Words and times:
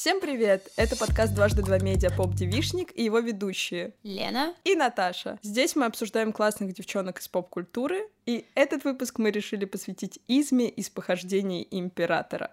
Всем 0.00 0.18
привет! 0.18 0.72
Это 0.76 0.96
подкаст 0.96 1.34
«Дважды 1.34 1.62
два 1.62 1.78
медиа 1.78 2.08
Поп 2.08 2.32
Девишник» 2.32 2.90
и 2.96 3.04
его 3.04 3.18
ведущие 3.18 3.92
Лена 4.02 4.54
и 4.64 4.74
Наташа. 4.74 5.38
Здесь 5.42 5.76
мы 5.76 5.84
обсуждаем 5.84 6.32
классных 6.32 6.72
девчонок 6.72 7.20
из 7.20 7.28
поп-культуры, 7.28 8.08
и 8.24 8.46
этот 8.54 8.84
выпуск 8.84 9.18
мы 9.18 9.30
решили 9.30 9.66
посвятить 9.66 10.18
изме 10.26 10.70
из 10.70 10.88
похождений 10.88 11.68
императора. 11.70 12.50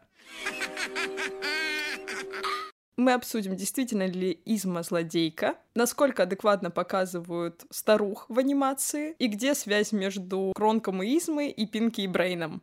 Мы 2.98 3.14
обсудим, 3.14 3.56
действительно 3.56 4.08
ли 4.08 4.38
Изма 4.44 4.84
злодейка, 4.84 5.56
насколько 5.74 6.24
адекватно 6.24 6.70
показывают 6.70 7.64
старух 7.70 8.26
в 8.28 8.40
анимации, 8.40 9.16
и 9.20 9.28
где 9.28 9.56
связь 9.56 9.94
между 9.94 10.52
Кронком 10.54 11.02
и 11.02 11.18
Измой 11.18 11.52
и 11.52 11.66
Пинки 11.66 12.02
и 12.02 12.08
Брейном. 12.08 12.62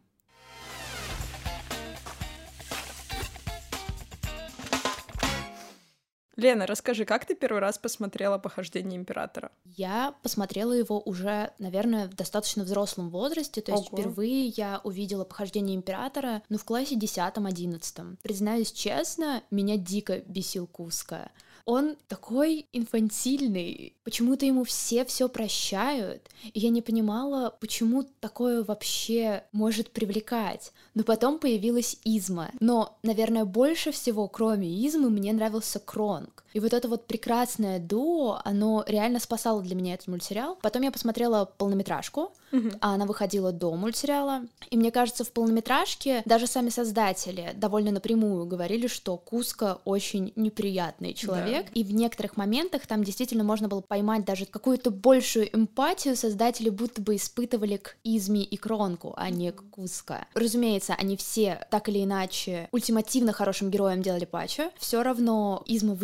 Лена, 6.36 6.66
расскажи, 6.66 7.04
как 7.04 7.24
ты 7.24 7.34
первый 7.34 7.60
раз 7.60 7.78
посмотрела 7.78 8.38
«Похождение 8.38 8.98
императора»? 8.98 9.52
Я 9.64 10.14
посмотрела 10.22 10.72
его 10.72 11.00
уже, 11.00 11.52
наверное, 11.58 12.08
в 12.08 12.14
достаточно 12.14 12.64
взрослом 12.64 13.10
возрасте, 13.10 13.60
то 13.60 13.72
есть 13.72 13.88
Ого. 13.88 13.96
впервые 13.96 14.46
я 14.48 14.80
увидела 14.82 15.24
«Похождение 15.24 15.76
императора», 15.76 16.42
ну, 16.48 16.58
в 16.58 16.64
классе 16.64 16.96
10-11. 16.96 18.18
Признаюсь 18.22 18.72
честно, 18.72 19.42
меня 19.50 19.76
дико 19.76 20.18
бесил 20.26 20.66
Куска. 20.66 21.30
Он 21.66 21.96
такой 22.08 22.66
инфантильный, 22.72 23.94
почему-то 24.04 24.44
ему 24.44 24.64
все 24.64 25.04
все 25.06 25.28
прощают, 25.30 26.28
и 26.52 26.60
я 26.60 26.68
не 26.68 26.82
понимала, 26.82 27.56
почему 27.58 28.04
такое 28.20 28.62
вообще 28.62 29.44
может 29.52 29.90
привлекать. 29.90 30.72
Но 30.92 31.04
потом 31.04 31.38
появилась 31.38 31.96
Изма. 32.04 32.50
Но, 32.60 32.98
наверное, 33.02 33.46
больше 33.46 33.92
всего, 33.92 34.28
кроме 34.28 34.68
Измы, 34.86 35.08
мне 35.08 35.32
нравился 35.32 35.80
Кронг. 35.80 36.43
И 36.54 36.60
вот 36.60 36.72
это 36.72 36.88
вот 36.88 37.06
прекрасное 37.06 37.78
дуо, 37.78 38.40
оно 38.44 38.84
реально 38.86 39.18
спасало 39.18 39.60
для 39.60 39.74
меня 39.74 39.94
этот 39.94 40.06
мультсериал. 40.06 40.56
Потом 40.62 40.82
я 40.82 40.90
посмотрела 40.90 41.44
полнометражку, 41.44 42.32
а 42.80 42.94
она 42.94 43.04
выходила 43.04 43.50
до 43.52 43.74
мультсериала. 43.74 44.42
И 44.70 44.76
мне 44.76 44.92
кажется, 44.92 45.24
в 45.24 45.32
полнометражке 45.32 46.22
даже 46.24 46.46
сами 46.46 46.68
создатели 46.68 47.52
довольно 47.56 47.90
напрямую 47.90 48.46
говорили, 48.46 48.86
что 48.86 49.16
Куска 49.16 49.78
очень 49.84 50.32
неприятный 50.36 51.12
человек. 51.14 51.66
И 51.74 51.82
в 51.82 51.92
некоторых 51.92 52.36
моментах 52.36 52.86
там 52.86 53.02
действительно 53.02 53.42
можно 53.42 53.68
было 53.68 53.80
поймать 53.80 54.24
даже 54.24 54.46
какую-то 54.46 54.90
большую 54.90 55.54
эмпатию 55.54 56.16
создатели 56.16 56.70
будто 56.70 57.02
бы 57.02 57.16
испытывали 57.16 57.76
к 57.76 57.96
Изми 58.04 58.44
и 58.44 58.56
Кронку, 58.56 59.12
а 59.16 59.30
не 59.30 59.50
к 59.50 59.62
Куска. 59.70 60.28
Разумеется, 60.34 60.94
они 60.94 61.16
все 61.16 61.66
так 61.70 61.88
или 61.88 62.04
иначе 62.04 62.68
ультимативно 62.70 63.32
хорошим 63.32 63.70
героем 63.70 64.02
делали 64.02 64.24
Пачо. 64.24 64.70
Все 64.78 65.02
равно 65.02 65.64
Изма 65.66 65.94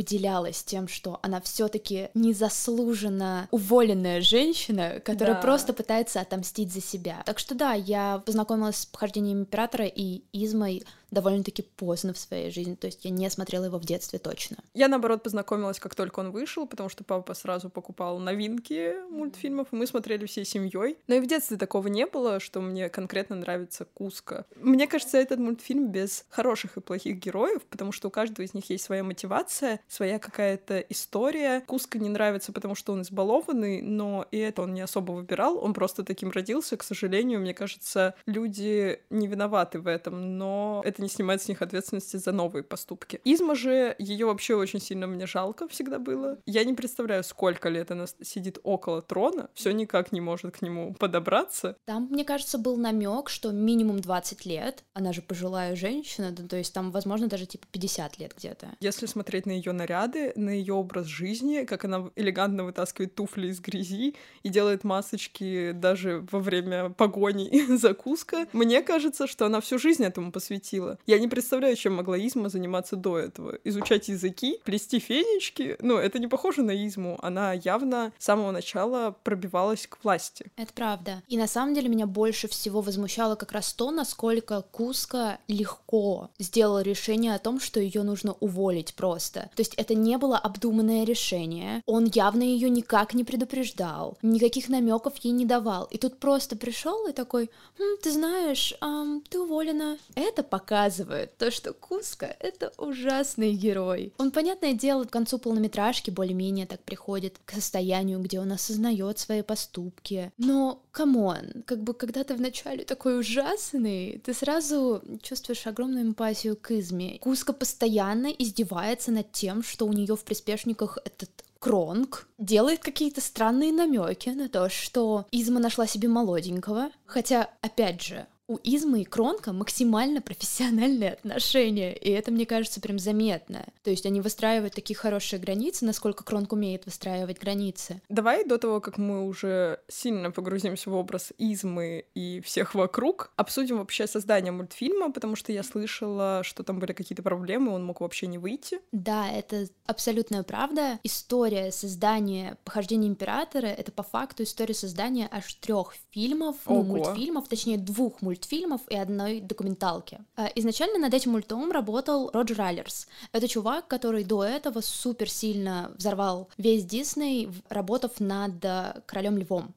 выделялась 0.41 0.63
тем, 0.63 0.89
что 0.89 1.19
она 1.23 1.41
все-таки 1.41 2.09
незаслуженно 2.15 3.49
уволенная 3.51 4.21
женщина, 4.21 5.01
которая 5.05 5.37
Да. 5.37 5.41
просто 5.43 5.73
пытается 5.73 6.21
отомстить 6.21 6.73
за 6.73 6.81
себя. 6.81 7.23
Так 7.27 7.39
что 7.39 7.55
да, 7.55 7.73
я 7.73 8.23
познакомилась 8.25 8.77
с 8.77 8.87
похождением 8.87 9.41
императора 9.41 9.87
и 9.87 10.23
Измой 10.33 10.85
довольно-таки 11.11 11.63
поздно 11.63 12.13
в 12.13 12.19
своей 12.19 12.51
жизни, 12.51 12.75
то 12.75 12.87
есть 12.87 13.05
я 13.05 13.11
не 13.11 13.29
смотрела 13.31 13.65
его 13.65 13.79
в 13.79 13.85
детстве 13.85 14.19
точно. 14.19 14.59
Я, 14.75 14.89
наоборот, 14.89 15.23
познакомилась, 15.23 15.79
как 15.79 15.95
только 15.95 16.21
он 16.21 16.31
вышел, 16.31 16.67
потому 16.67 16.89
что 16.89 17.05
папа 17.05 17.35
сразу 17.35 17.71
покупал 17.71 18.19
новинки 18.19 18.95
мультфильмов, 19.11 19.69
и 19.73 19.77
мы 19.77 19.87
смотрели 19.87 20.27
всей 20.27 20.45
семьей. 20.45 20.97
Но 21.07 21.17
и 21.17 21.21
в 21.21 21.27
детстве 21.27 21.57
такого 21.57 21.89
не 21.89 22.07
было, 22.07 22.41
что 22.41 22.61
мне 22.61 22.89
конкретно 22.89 23.37
нравится 23.37 23.85
Куска. 23.85 24.45
Мне 24.57 24.87
кажется, 24.87 25.19
этот 25.19 25.39
мультфильм 25.39 25.89
без 25.89 26.25
хороших 26.31 26.77
и 26.77 26.81
плохих 26.81 27.19
героев, 27.19 27.63
потому 27.69 27.93
что 27.93 28.09
у 28.09 28.11
каждого 28.11 28.45
из 28.45 28.55
них 28.55 28.69
есть 28.71 28.85
своя 28.85 29.05
мотивация, 29.05 29.81
своя 29.89 30.19
какая-то 30.19 30.79
история. 30.79 31.61
Куска 31.63 31.99
не 31.99 32.09
нравится, 32.09 32.53
потому 32.53 32.75
что 32.75 32.93
он 32.93 33.03
избалованный, 33.03 33.83
но 33.83 34.27
и 34.31 34.39
это 34.39 34.63
он 34.63 34.75
не 34.75 34.81
особо 34.81 35.13
выбирал, 35.13 35.59
он 35.59 35.75
просто 35.75 36.05
таким 36.05 36.31
родился. 36.31 36.77
К 36.77 36.83
сожалению, 36.83 37.41
мне 37.41 37.55
кажется, 37.55 38.15
люди 38.27 39.01
не 39.11 39.27
виноваты 39.27 39.81
в 39.81 39.87
этом, 39.87 40.39
но 40.39 40.83
это 40.85 41.00
не 41.01 41.09
снимает 41.09 41.43
с 41.43 41.49
них 41.49 41.63
ответственности 41.63 42.17
за 42.17 42.33
новые 42.33 42.63
поступки. 42.63 43.21
Изма 43.25 43.55
же, 43.55 43.95
ее 43.99 44.27
вообще 44.27 44.55
очень 44.55 44.81
сильно 44.81 45.07
мне 45.07 45.27
жалко 45.27 45.69
всегда 45.69 45.99
было. 45.99 46.39
Я 46.47 46.65
не 46.65 46.75
представляю, 46.75 47.25
сколько 47.25 47.69
лет 47.69 47.91
она 47.91 48.07
сидит 48.23 48.59
около 48.63 49.03
трона, 49.03 49.51
все 49.55 49.73
никак 49.73 50.13
не 50.13 50.21
может 50.21 50.57
к 50.57 50.63
нему 50.63 50.95
подобраться. 50.95 51.77
Там, 51.85 52.09
мне 52.11 52.25
кажется, 52.25 52.59
был 52.59 52.77
намек, 52.77 53.29
что 53.29 53.51
минимум 53.51 54.01
20 54.01 54.47
лет, 54.47 54.85
она 54.93 55.13
же 55.13 55.23
пожилая 55.23 55.77
женщина, 55.77 56.31
да, 56.31 56.47
то 56.47 56.57
есть 56.57 56.73
там, 56.73 56.91
возможно, 56.91 57.29
даже 57.29 57.47
типа 57.47 57.67
50 57.71 58.19
лет 58.19 58.35
где-то. 58.37 58.77
Если 58.81 59.07
смотреть 59.07 59.47
на 59.47 59.53
ее 59.53 59.73
наряды, 59.73 60.33
на 60.37 60.51
ее 60.51 60.75
образ 60.75 61.07
жизни, 61.07 61.65
как 61.65 61.85
она 61.85 62.11
элегантно 62.17 62.65
вытаскивает 62.65 63.15
туфли 63.15 63.49
из 63.49 63.61
грязи 63.61 64.15
и 64.43 64.49
делает 64.49 64.85
масочки 64.85 65.73
даже 65.73 66.27
во 66.31 66.41
время 66.41 66.91
погони 66.91 67.65
за 67.77 67.95
Куско, 67.95 68.47
мне 68.53 68.83
кажется, 68.83 69.27
что 69.27 69.47
она 69.47 69.61
всю 69.61 69.79
жизнь 69.79 70.05
этому 70.05 70.33
посвятила. 70.33 70.90
Я 71.07 71.19
не 71.19 71.29
представляю, 71.29 71.77
чем 71.77 71.95
могла 71.95 72.19
Изма 72.19 72.49
заниматься 72.49 72.97
до 72.97 73.19
этого. 73.19 73.59
Изучать 73.65 74.09
языки, 74.09 74.61
плести 74.65 74.99
фенечки. 74.99 75.77
Ну, 75.81 75.97
это 75.97 76.19
не 76.19 76.27
похоже 76.27 76.63
на 76.63 76.73
Изму. 76.87 77.19
Она 77.23 77.53
явно 77.53 78.13
с 78.19 78.25
самого 78.25 78.51
начала 78.51 79.15
пробивалась 79.23 79.87
к 79.87 79.99
власти. 80.03 80.47
Это 80.57 80.73
правда. 80.73 81.23
И 81.29 81.37
на 81.37 81.47
самом 81.47 81.75
деле 81.75 81.89
меня 81.89 82.07
больше 82.07 82.49
всего 82.49 82.81
возмущало 82.81 83.35
как 83.35 83.53
раз 83.53 83.73
то, 83.73 83.91
насколько 83.91 84.63
Куска 84.71 85.39
легко 85.49 86.31
сделала 86.39 86.83
решение 86.83 87.35
о 87.35 87.39
том, 87.39 87.61
что 87.61 87.81
ее 87.81 88.03
нужно 88.03 88.35
уволить 88.41 88.95
просто. 88.95 89.51
То 89.55 89.61
есть 89.61 89.75
это 89.75 89.95
не 89.95 90.19
было 90.19 90.39
обдуманное 90.39 91.05
решение. 91.05 91.83
Он 91.87 92.05
явно 92.07 92.43
ее 92.43 92.71
никак 92.71 93.15
не 93.15 93.25
предупреждал, 93.25 94.19
никаких 94.23 94.69
намеков 94.69 95.17
ей 95.19 95.33
не 95.33 95.45
давал. 95.45 95.85
И 95.85 95.99
тут 95.99 96.19
просто 96.19 96.57
пришел 96.57 97.07
и 97.09 97.13
такой, 97.13 97.51
«М, 97.79 97.97
ты 98.03 98.11
знаешь, 98.11 98.75
ам, 98.81 99.23
ты 99.29 99.41
уволена. 99.41 99.99
Это 100.15 100.43
показывает 100.81 101.37
то, 101.37 101.51
что 101.51 101.73
Куско — 101.75 102.41
это 102.41 102.73
ужасный 102.79 103.53
герой. 103.53 104.15
Он, 104.19 104.31
понятное 104.31 104.73
дело, 104.73 105.05
к 105.05 105.11
концу 105.11 105.39
полнометражки 105.39 106.11
более-менее 106.11 106.67
так 106.67 106.81
приходит 106.81 107.39
к 107.45 107.53
состоянию, 107.53 108.19
где 108.21 108.41
он 108.41 108.53
осознает 108.53 109.19
свои 109.19 109.43
поступки. 109.43 110.33
Но, 110.39 110.83
come 110.91 111.33
on, 111.33 111.65
как 111.67 111.83
бы 111.83 111.93
когда 111.93 112.25
ты 112.25 112.35
вначале 112.35 112.85
такой 112.85 113.21
ужасный, 113.21 114.23
ты 114.25 114.33
сразу 114.33 115.03
чувствуешь 115.23 115.67
огромную 115.67 116.07
эмпатию 116.07 116.57
к 116.57 116.71
Изме. 116.71 117.19
Куско 117.19 117.53
постоянно 117.53 118.29
издевается 118.29 119.11
над 119.13 119.33
тем, 119.33 119.63
что 119.63 119.87
у 119.87 119.93
нее 119.93 120.17
в 120.17 120.25
приспешниках 120.25 120.99
этот 121.05 121.31
Кронг 121.59 122.27
делает 122.39 122.81
какие-то 122.81 123.21
странные 123.21 123.71
намеки 123.71 124.31
на 124.31 124.49
то, 124.49 124.71
что 124.71 125.27
Изма 125.31 125.61
нашла 125.61 125.87
себе 125.87 126.09
молоденького. 126.09 126.91
Хотя, 127.05 127.51
опять 127.61 128.01
же, 128.03 128.27
у 128.51 128.59
Измы 128.65 129.03
и 129.03 129.05
Кронка 129.05 129.53
максимально 129.53 130.21
профессиональные 130.21 131.13
отношения, 131.13 131.95
и 131.95 132.11
это, 132.11 132.33
мне 132.33 132.47
кажется, 132.47 132.81
прям 132.81 132.99
заметно. 132.99 133.65
То 133.85 133.91
есть 133.91 134.07
они 134.07 134.21
выстраивают 134.21 134.75
такие 134.75 134.97
хорошие 134.97 135.39
границы, 135.39 135.85
насколько 135.85 136.25
Кронк 136.25 136.53
умеет 136.53 136.85
выстраивать 136.85 137.39
границы. 137.39 138.03
Давай 138.09 138.45
до 138.45 138.59
того, 138.59 138.81
как 138.81 138.99
мы 138.99 139.25
уже 139.25 139.79
сильно 139.87 140.33
погрузимся 140.33 140.91
в 140.91 140.95
образ 140.95 141.33
Измы 141.39 142.07
и 142.17 142.41
всех 142.41 142.75
вокруг, 142.75 143.31
обсудим 143.37 143.79
вообще 143.79 144.09
создание 144.09 144.51
мультфильма, 144.51 145.13
потому 145.13 145.37
что 145.37 145.53
я 145.53 145.63
слышала, 145.63 146.41
что 146.43 146.65
там 146.65 146.81
были 146.81 146.93
какие-то 146.93 147.23
проблемы, 147.23 147.73
он 147.73 147.85
мог 147.85 148.01
вообще 148.01 148.27
не 148.27 148.39
выйти. 148.39 148.81
Да, 148.91 149.31
это 149.31 149.69
абсолютная 149.87 150.43
правда. 150.43 150.99
История 151.05 151.71
создания 151.71 152.59
похождения 152.65 153.07
императора— 153.07 153.67
это 153.69 153.93
по 153.93 154.03
факту 154.03 154.43
история 154.43 154.75
создания 154.75 155.29
аж 155.31 155.55
трех 155.55 155.95
фильмов, 156.11 156.57
ну, 156.67 156.83
мультфильмов, 156.83 157.47
точнее, 157.47 157.79
двух 157.79 158.21
мультфильмов 158.23 158.40
и 158.89 158.97
одной 158.97 159.41
документалки. 159.41 160.21
А, 160.37 160.47
Изначально 160.55 160.99
над 160.99 161.15
этим 161.15 161.33
мультом 161.33 161.71
работал 161.73 162.31
Роджер 162.33 162.61
Аллерс. 162.61 163.07
Это 163.33 163.49
чувак, 163.49 163.89
который 163.89 164.25
до 164.25 164.45
этого 164.45 164.81
супер 164.81 165.31
сильно 165.31 165.93
взорвал 165.97 166.49
весь 166.59 166.85
Дисней, 166.85 167.49
работав 167.69 168.21
над 168.21 168.65
э, 168.65 169.03
Королем 169.07 169.39
Львом. 169.39 169.75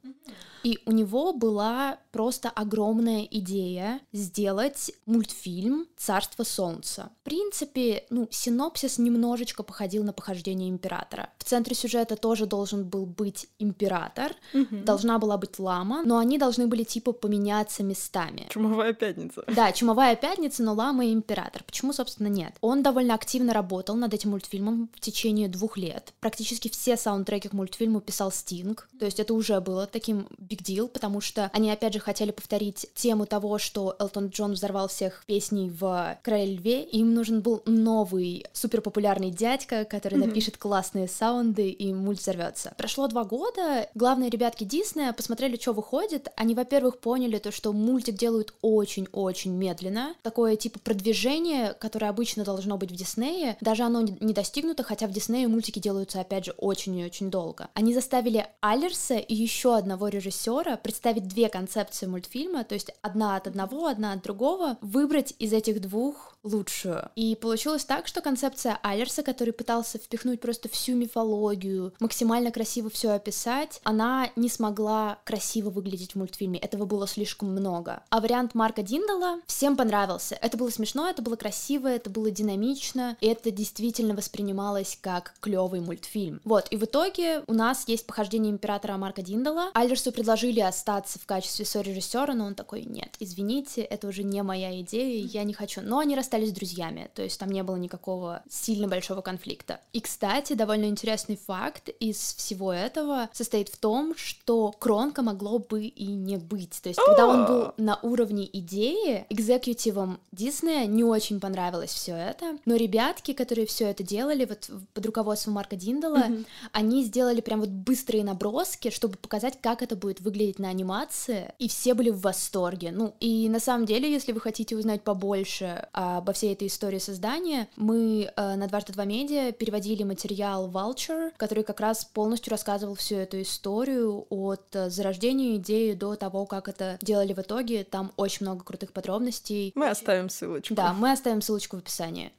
И 0.63 0.79
у 0.85 0.91
него 0.91 1.33
была 1.33 1.99
просто 2.11 2.49
огромная 2.49 3.27
идея 3.29 3.99
сделать 4.13 4.91
мультфильм 5.05 5.87
«Царство 5.97 6.43
солнца». 6.43 7.11
В 7.21 7.23
принципе, 7.25 8.05
ну, 8.09 8.27
синопсис 8.31 8.97
немножечко 8.97 9.63
походил 9.63 10.03
на 10.03 10.13
похождение 10.13 10.69
императора. 10.69 11.29
В 11.37 11.43
центре 11.43 11.75
сюжета 11.75 12.15
тоже 12.15 12.45
должен 12.45 12.85
был 12.85 13.05
быть 13.05 13.47
император, 13.59 14.33
должна 14.71 15.19
была 15.19 15.37
быть 15.37 15.59
лама, 15.59 16.01
но 16.05 16.17
они 16.17 16.37
должны 16.37 16.67
были 16.67 16.83
типа 16.83 17.11
поменяться 17.11 17.83
местами. 17.83 18.47
Чумовая 18.53 18.93
пятница. 18.93 19.43
Да, 19.53 19.71
Чумовая 19.71 20.15
пятница, 20.15 20.61
но 20.61 20.73
Лама 20.73 21.05
и 21.05 21.13
Император. 21.13 21.63
Почему, 21.63 21.91
собственно, 21.91 22.27
нет? 22.27 22.53
Он 22.61 22.83
довольно 22.83 23.15
активно 23.15 23.53
работал 23.53 23.95
над 23.95 24.13
этим 24.13 24.31
мультфильмом 24.31 24.89
в 24.95 24.99
течение 24.99 25.47
двух 25.47 25.77
лет. 25.77 26.13
Практически 26.19 26.69
все 26.69 26.97
саундтреки 26.97 27.49
к 27.49 27.53
мультфильму 27.53 27.99
писал 27.99 28.31
Стинг, 28.31 28.89
то 28.99 29.05
есть 29.05 29.19
это 29.19 29.33
уже 29.33 29.59
было 29.59 29.87
таким 29.87 30.27
big 30.39 30.61
deal, 30.61 30.87
потому 30.87 31.19
что 31.19 31.49
они, 31.53 31.71
опять 31.71 31.93
же, 31.93 31.99
хотели 31.99 32.31
повторить 32.31 32.87
тему 32.93 33.25
того, 33.25 33.57
что 33.57 33.95
Элтон 33.99 34.27
Джон 34.27 34.53
взорвал 34.53 34.87
всех 34.87 35.23
песней 35.25 35.69
в 35.71 36.19
«Короле 36.21 36.55
льве», 36.55 36.83
и 36.83 36.99
им 36.99 37.13
нужен 37.13 37.41
был 37.41 37.63
новый 37.65 38.45
суперпопулярный 38.53 39.31
дядька, 39.31 39.85
который 39.85 40.19
mm-hmm. 40.19 40.27
напишет 40.27 40.57
классные 40.57 41.07
саунды, 41.07 41.69
и 41.69 41.93
мульт 41.93 42.19
взорвется. 42.19 42.73
Прошло 42.77 43.07
два 43.07 43.23
года, 43.23 43.89
главные 43.95 44.29
ребятки 44.29 44.63
Диснея 44.63 45.13
посмотрели, 45.13 45.57
что 45.59 45.73
выходит, 45.73 46.27
они, 46.35 46.53
во-первых, 46.53 46.99
поняли 46.99 47.39
то, 47.39 47.51
что 47.51 47.73
мультик 47.73 48.15
делают 48.33 48.53
очень-очень 48.63 49.51
медленно, 49.51 50.15
такое 50.23 50.55
типа 50.55 50.79
продвижение, 50.79 51.73
которое 51.73 52.07
обычно 52.07 52.43
должно 52.43 52.77
быть 52.77 52.91
в 52.91 52.95
Диснее, 52.95 53.57
даже 53.61 53.83
оно 53.83 54.01
не 54.01 54.33
достигнуто, 54.33 54.81
хотя 54.83 55.05
в 55.05 55.11
Диснее 55.11 55.47
мультики 55.47 55.77
делаются, 55.77 56.19
опять 56.19 56.45
же, 56.45 56.51
очень 56.57 56.97
и 56.97 57.05
очень 57.05 57.29
долго. 57.29 57.69
Они 57.75 57.93
заставили 57.93 58.47
Аллерса 58.59 59.15
и 59.15 59.35
еще 59.35 59.75
одного 59.75 60.07
режиссера 60.07 60.77
представить 60.77 61.27
две 61.27 61.47
концепции 61.47 62.07
мультфильма, 62.07 62.63
то 62.63 62.73
есть 62.73 62.91
одна 63.01 63.35
от 63.35 63.45
одного, 63.45 63.85
одна 63.85 64.13
от 64.13 64.23
другого, 64.23 64.77
выбрать 64.81 65.35
из 65.37 65.53
этих 65.53 65.79
двух 65.79 66.35
лучшую. 66.43 67.09
И 67.15 67.35
получилось 67.35 67.85
так, 67.85 68.07
что 68.07 68.21
концепция 68.21 68.79
Аллерса, 68.81 69.23
который 69.23 69.53
пытался 69.53 69.97
впихнуть 69.97 70.41
просто 70.41 70.69
всю 70.69 70.95
мифологию, 70.95 71.93
максимально 71.99 72.51
красиво 72.51 72.89
все 72.89 73.11
описать, 73.11 73.79
она 73.83 74.29
не 74.35 74.49
смогла 74.49 75.19
красиво 75.23 75.69
выглядеть 75.69 76.13
в 76.13 76.15
мультфильме. 76.15 76.59
Этого 76.59 76.85
было 76.85 77.07
слишком 77.07 77.51
много. 77.51 78.03
А 78.09 78.19
вариант 78.23 78.55
Марка 78.55 78.81
Диндала 78.81 79.41
всем 79.47 79.75
понравился. 79.75 80.35
Это 80.41 80.57
было 80.57 80.69
смешно, 80.69 81.09
это 81.09 81.21
было 81.21 81.35
красиво, 81.35 81.87
это 81.87 82.09
было 82.09 82.31
динамично, 82.31 83.17
и 83.19 83.27
это 83.27 83.51
действительно 83.51 84.15
воспринималось 84.15 84.97
как 85.01 85.33
клевый 85.41 85.81
мультфильм. 85.81 86.39
Вот, 86.45 86.67
и 86.71 86.77
в 86.77 86.85
итоге 86.85 87.43
у 87.47 87.53
нас 87.53 87.83
есть 87.87 88.07
похождение 88.07 88.51
императора 88.51 88.95
Марка 88.95 89.21
Диндала. 89.21 89.71
Альдерсу 89.73 90.13
предложили 90.13 90.61
остаться 90.61 91.19
в 91.19 91.25
качестве 91.25 91.65
сорежиссера, 91.65 92.33
но 92.33 92.45
он 92.45 92.55
такой, 92.55 92.85
нет, 92.85 93.13
извините, 93.19 93.81
это 93.81 94.07
уже 94.07 94.23
не 94.23 94.41
моя 94.41 94.79
идея, 94.81 95.25
я 95.25 95.43
не 95.43 95.53
хочу. 95.53 95.81
Но 95.81 95.99
они 95.99 96.15
расстались 96.15 96.53
друзьями, 96.53 97.11
то 97.13 97.21
есть 97.21 97.37
там 97.37 97.49
не 97.49 97.61
было 97.61 97.75
никакого 97.75 98.41
сильно 98.49 98.87
большого 98.87 99.21
конфликта. 99.21 99.81
И, 99.91 99.99
кстати, 99.99 100.53
довольно 100.53 100.85
интересный 100.85 101.35
факт 101.35 101.89
из 101.99 102.17
всего 102.35 102.71
этого 102.71 103.29
состоит 103.33 103.67
в 103.67 103.77
том, 103.77 104.15
что 104.15 104.71
Кронка 104.79 105.21
могло 105.23 105.59
бы 105.59 105.83
и 105.83 106.05
не 106.05 106.37
быть. 106.37 106.81
То 106.81 106.87
есть, 106.87 107.01
когда 107.05 107.27
он 107.27 107.45
был 107.45 107.73
на 107.75 107.99
уровне 108.01 108.12
идеи, 108.15 109.25
экзекьютивам 109.29 110.19
Диснея 110.31 110.85
не 110.85 111.03
очень 111.03 111.39
понравилось 111.39 111.91
все 111.91 112.15
это, 112.15 112.57
но 112.65 112.75
ребятки, 112.75 113.33
которые 113.33 113.65
все 113.67 113.89
это 113.89 114.03
делали, 114.03 114.45
вот 114.45 114.69
под 114.93 115.05
руководством 115.05 115.53
Марка 115.53 115.75
Диндала, 115.75 116.27
mm-hmm. 116.27 116.45
они 116.71 117.03
сделали 117.03 117.41
прям 117.41 117.61
вот 117.61 117.69
быстрые 117.69 118.23
наброски, 118.23 118.89
чтобы 118.89 119.17
показать, 119.17 119.59
как 119.61 119.81
это 119.81 119.95
будет 119.95 120.21
выглядеть 120.21 120.59
на 120.59 120.69
анимации, 120.69 121.53
и 121.59 121.67
все 121.67 121.93
были 121.93 122.09
в 122.09 122.21
восторге. 122.21 122.91
Ну, 122.91 123.13
и 123.19 123.49
на 123.49 123.59
самом 123.59 123.85
деле, 123.85 124.11
если 124.11 124.31
вы 124.31 124.39
хотите 124.39 124.75
узнать 124.75 125.01
побольше 125.01 125.87
обо 125.91 126.33
всей 126.33 126.53
этой 126.53 126.67
истории 126.67 126.99
создания, 126.99 127.67
мы 127.75 128.31
э, 128.35 128.55
на 128.55 128.67
дважды 128.67 128.93
два 128.93 129.05
медиа 129.05 129.51
переводили 129.51 130.03
материал 130.03 130.69
Vulture, 130.69 131.31
который 131.37 131.63
как 131.63 131.79
раз 131.79 132.05
полностью 132.05 132.51
рассказывал 132.51 132.95
всю 132.95 133.15
эту 133.15 133.41
историю 133.41 134.25
от 134.29 134.63
э, 134.73 134.89
зарождения 134.89 135.55
идеи 135.57 135.93
до 135.93 136.15
того, 136.15 136.45
как 136.45 136.67
это 136.67 136.97
делали 137.01 137.33
в 137.33 137.39
итоге. 137.39 137.83
Там 137.83 138.02
очень 138.17 138.45
много 138.45 138.63
крутых 138.63 138.91
подробностей. 138.91 139.71
Мы 139.75 139.89
оставим 139.89 140.29
ссылочку. 140.29 140.73
Да, 140.73 140.93
мы 140.93 141.11
оставим 141.11 141.41
ссылочку 141.41 141.77
в 141.77 141.79
описании. 141.79 142.31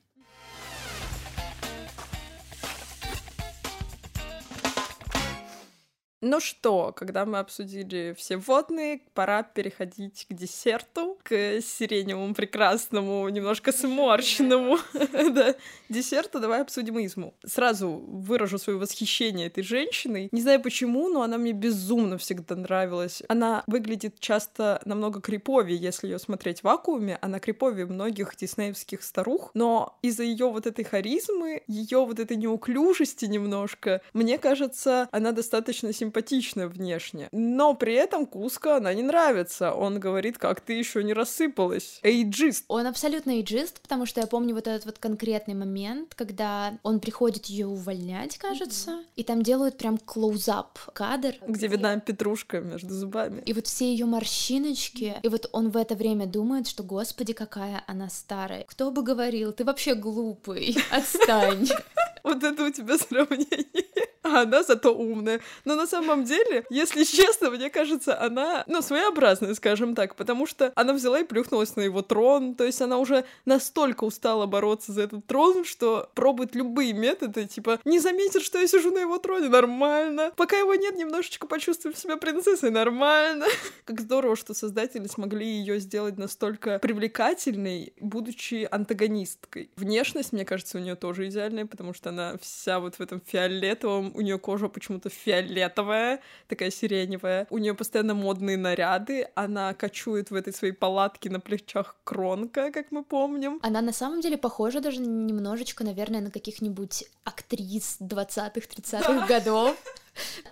Ну 6.27 6.41
что, 6.41 6.91
когда 6.97 7.27
мы 7.27 7.39
обсудили 7.39 8.15
все 8.17 8.39
водные, 8.39 9.03
пора 9.13 9.43
переходить 9.43 10.27
к 10.27 10.33
десерту, 10.33 11.19
к 11.23 11.61
сиреневому 11.61 12.33
прекрасному, 12.33 13.29
немножко 13.29 13.73
сморщенному 13.73 14.79
да, 15.35 15.55
десерту. 15.91 16.41
Давай 16.41 16.63
обсудим 16.63 16.99
изму. 17.05 17.35
Сразу 17.45 17.91
выражу 17.91 18.59
свое 18.59 18.79
восхищение 18.79 19.49
этой 19.49 19.63
женщиной. 19.63 20.31
Не 20.33 20.41
знаю 20.41 20.63
почему, 20.63 21.11
но 21.11 21.21
она 21.21 21.37
мне 21.37 21.53
безумно 21.53 22.17
всегда 22.17 22.57
нравилась. 22.57 23.23
Она 23.29 23.63
выглядит 23.67 24.19
часто 24.19 24.81
намного 24.87 25.21
криповее, 25.21 25.77
если 25.77 26.07
ее 26.07 26.19
смотреть 26.19 26.61
в 26.61 26.65
вакууме. 26.65 27.19
Она 27.21 27.39
криповее 27.39 27.85
многих 27.85 28.35
диснеевских 28.35 29.03
старух, 29.03 29.51
но 29.53 29.99
из-за 30.01 30.23
ее 30.23 30.49
вот 30.49 30.67
этой 30.67 30.87
харизмы, 30.87 31.65
ее 31.67 32.07
вот 32.07 32.19
этой 32.19 32.39
неуклюжести 32.39 33.27
немножко, 33.27 34.01
мне 34.15 34.39
кажется, 34.39 35.07
она 35.13 35.33
достаточно 35.33 35.93
симпатична 35.93 36.14
симпатичная 36.15 36.69
внешне. 36.69 37.29
Но 37.33 37.75
при 37.75 37.95
этом 37.95 38.27
Куска 38.27 38.77
она 38.77 38.95
не 38.95 39.03
нравится. 39.03 39.73
Он 39.73 39.99
говорит, 39.99 40.39
как 40.39 40.61
ты 40.61 40.75
еще 40.75 41.03
не 41.03 41.13
рассыпалась. 41.13 41.99
Эйджист. 42.03 42.65
Он 42.69 42.87
абсолютно 42.87 43.33
эйджист, 43.33 43.81
потому 43.81 44.07
что 44.07 44.21
я 44.21 44.27
помню 44.27 44.55
вот 44.55 44.69
этот 44.69 44.87
вот 44.87 44.99
конкретный 44.99 45.55
момент, 45.55 46.15
когда 46.15 46.79
он 46.83 47.01
приходит 47.01 47.47
ее 47.47 47.67
увольнять, 47.67 48.39
кажется, 48.39 48.91
mm-hmm. 48.93 49.07
и 49.17 49.25
там 49.25 49.43
делают 49.43 49.77
прям 49.77 49.99
клоузап 49.99 50.79
кадр. 50.93 51.35
Где 51.47 51.67
видна 51.67 51.99
петрушка 51.99 52.61
между 52.61 52.95
зубами. 52.95 53.43
И 53.45 53.53
вот 53.53 53.67
все 53.67 53.91
ее 53.91 54.07
морщиночки, 54.07 55.17
и 55.23 55.29
вот 55.29 55.49
он 55.53 55.71
в 55.71 55.77
это 55.77 55.97
время 55.97 56.27
думает, 56.27 56.69
что, 56.69 56.85
господи, 56.85 57.33
какая 57.33 57.83
она 57.87 58.09
старая. 58.09 58.65
Кто 58.69 58.91
бы 58.91 59.03
говорил, 59.03 59.53
ты 59.53 59.65
вообще 59.65 59.95
глупый, 59.95 60.77
отстань. 60.91 61.69
Вот 62.25 62.43
это 62.43 62.65
у 62.65 62.71
тебя 62.71 62.99
сравнение 62.99 63.85
а 64.25 64.43
она 64.43 64.63
зато 64.63 64.93
умная. 64.93 65.41
Но 65.65 65.77
на 65.77 65.87
самом 65.87 66.25
деле, 66.25 66.65
если 66.71 67.05
честно, 67.05 67.51
мне 67.51 67.71
кажется, 67.71 68.19
она, 68.21 68.65
ну, 68.67 68.83
своеобразная, 68.83 69.55
скажем 69.55 69.95
так, 69.95 70.17
потому 70.17 70.47
что 70.47 70.73
она 70.75 70.95
взяла 70.95 71.21
и 71.21 71.25
плюхнулась 71.25 71.77
на 71.77 71.83
его 71.83 72.03
трон, 72.03 72.55
то 72.55 72.65
есть 72.65 72.81
она 72.81 72.99
уже 72.99 73.25
настолько 73.45 74.05
устала 74.05 74.47
бороться 74.47 74.93
за 74.93 75.03
этот 75.03 75.27
трон, 75.27 75.65
что 75.65 76.11
пробует 76.15 76.55
любые 76.55 76.95
методы, 76.95 77.47
типа, 77.47 77.79
не 77.85 77.99
заметит, 77.99 78.43
что 78.43 78.59
я 78.59 78.67
сижу 78.67 78.91
на 78.91 78.99
его 78.99 79.19
троне, 79.19 79.49
нормально. 79.49 80.33
Пока 80.37 80.57
его 80.57 80.75
нет, 80.75 80.97
немножечко 80.97 81.47
почувствуем 81.47 81.95
себя 81.95 82.17
принцессой, 82.17 82.71
нормально. 82.71 83.45
Как 83.85 84.01
здорово, 84.01 84.37
что 84.37 84.55
создатели 84.55 85.07
смогли 85.07 85.47
ее 85.47 85.79
сделать 85.79 86.17
настолько 86.17 86.79
привлекательной, 86.79 87.93
будучи 88.01 88.67
антагонисткой. 88.71 89.71
Внешность, 89.77 90.33
мне 90.33 90.47
кажется, 90.47 90.79
у 90.79 90.81
нее 90.81 90.95
тоже 90.95 91.29
идеальная, 91.29 91.67
потому 91.67 91.93
что 91.93 92.11
она 92.15 92.37
вся 92.39 92.81
вот 92.81 92.97
в 92.97 93.01
этом 93.01 93.21
фиолетовом 93.21 94.13
у 94.15 94.21
нее 94.21 94.39
кожа 94.39 94.69
почему-то 94.69 95.11
фиолетовая, 95.11 96.21
такая 96.49 96.71
сиреневая. 96.71 97.47
У 97.51 97.59
нее 97.59 97.75
постоянно 97.75 98.15
модные 98.15 98.57
наряды. 98.57 99.29
Она 99.35 99.75
кочует 99.75 100.31
в 100.31 100.35
этой 100.35 100.53
своей 100.53 100.73
палатке 100.73 101.31
на 101.31 101.41
плечах 101.41 101.97
кронка, 102.05 102.71
как 102.71 102.91
мы 102.91 103.05
помним. 103.05 103.59
Она 103.63 103.83
на 103.83 103.93
самом 103.93 104.21
деле 104.21 104.39
похожа 104.39 104.81
даже 104.81 105.01
немножечко, 105.01 105.85
наверное, 105.85 106.21
на 106.21 106.31
каких-нибудь 106.31 107.05
актрис 107.25 107.99
20-30-х 108.01 109.27
годов. 109.27 109.77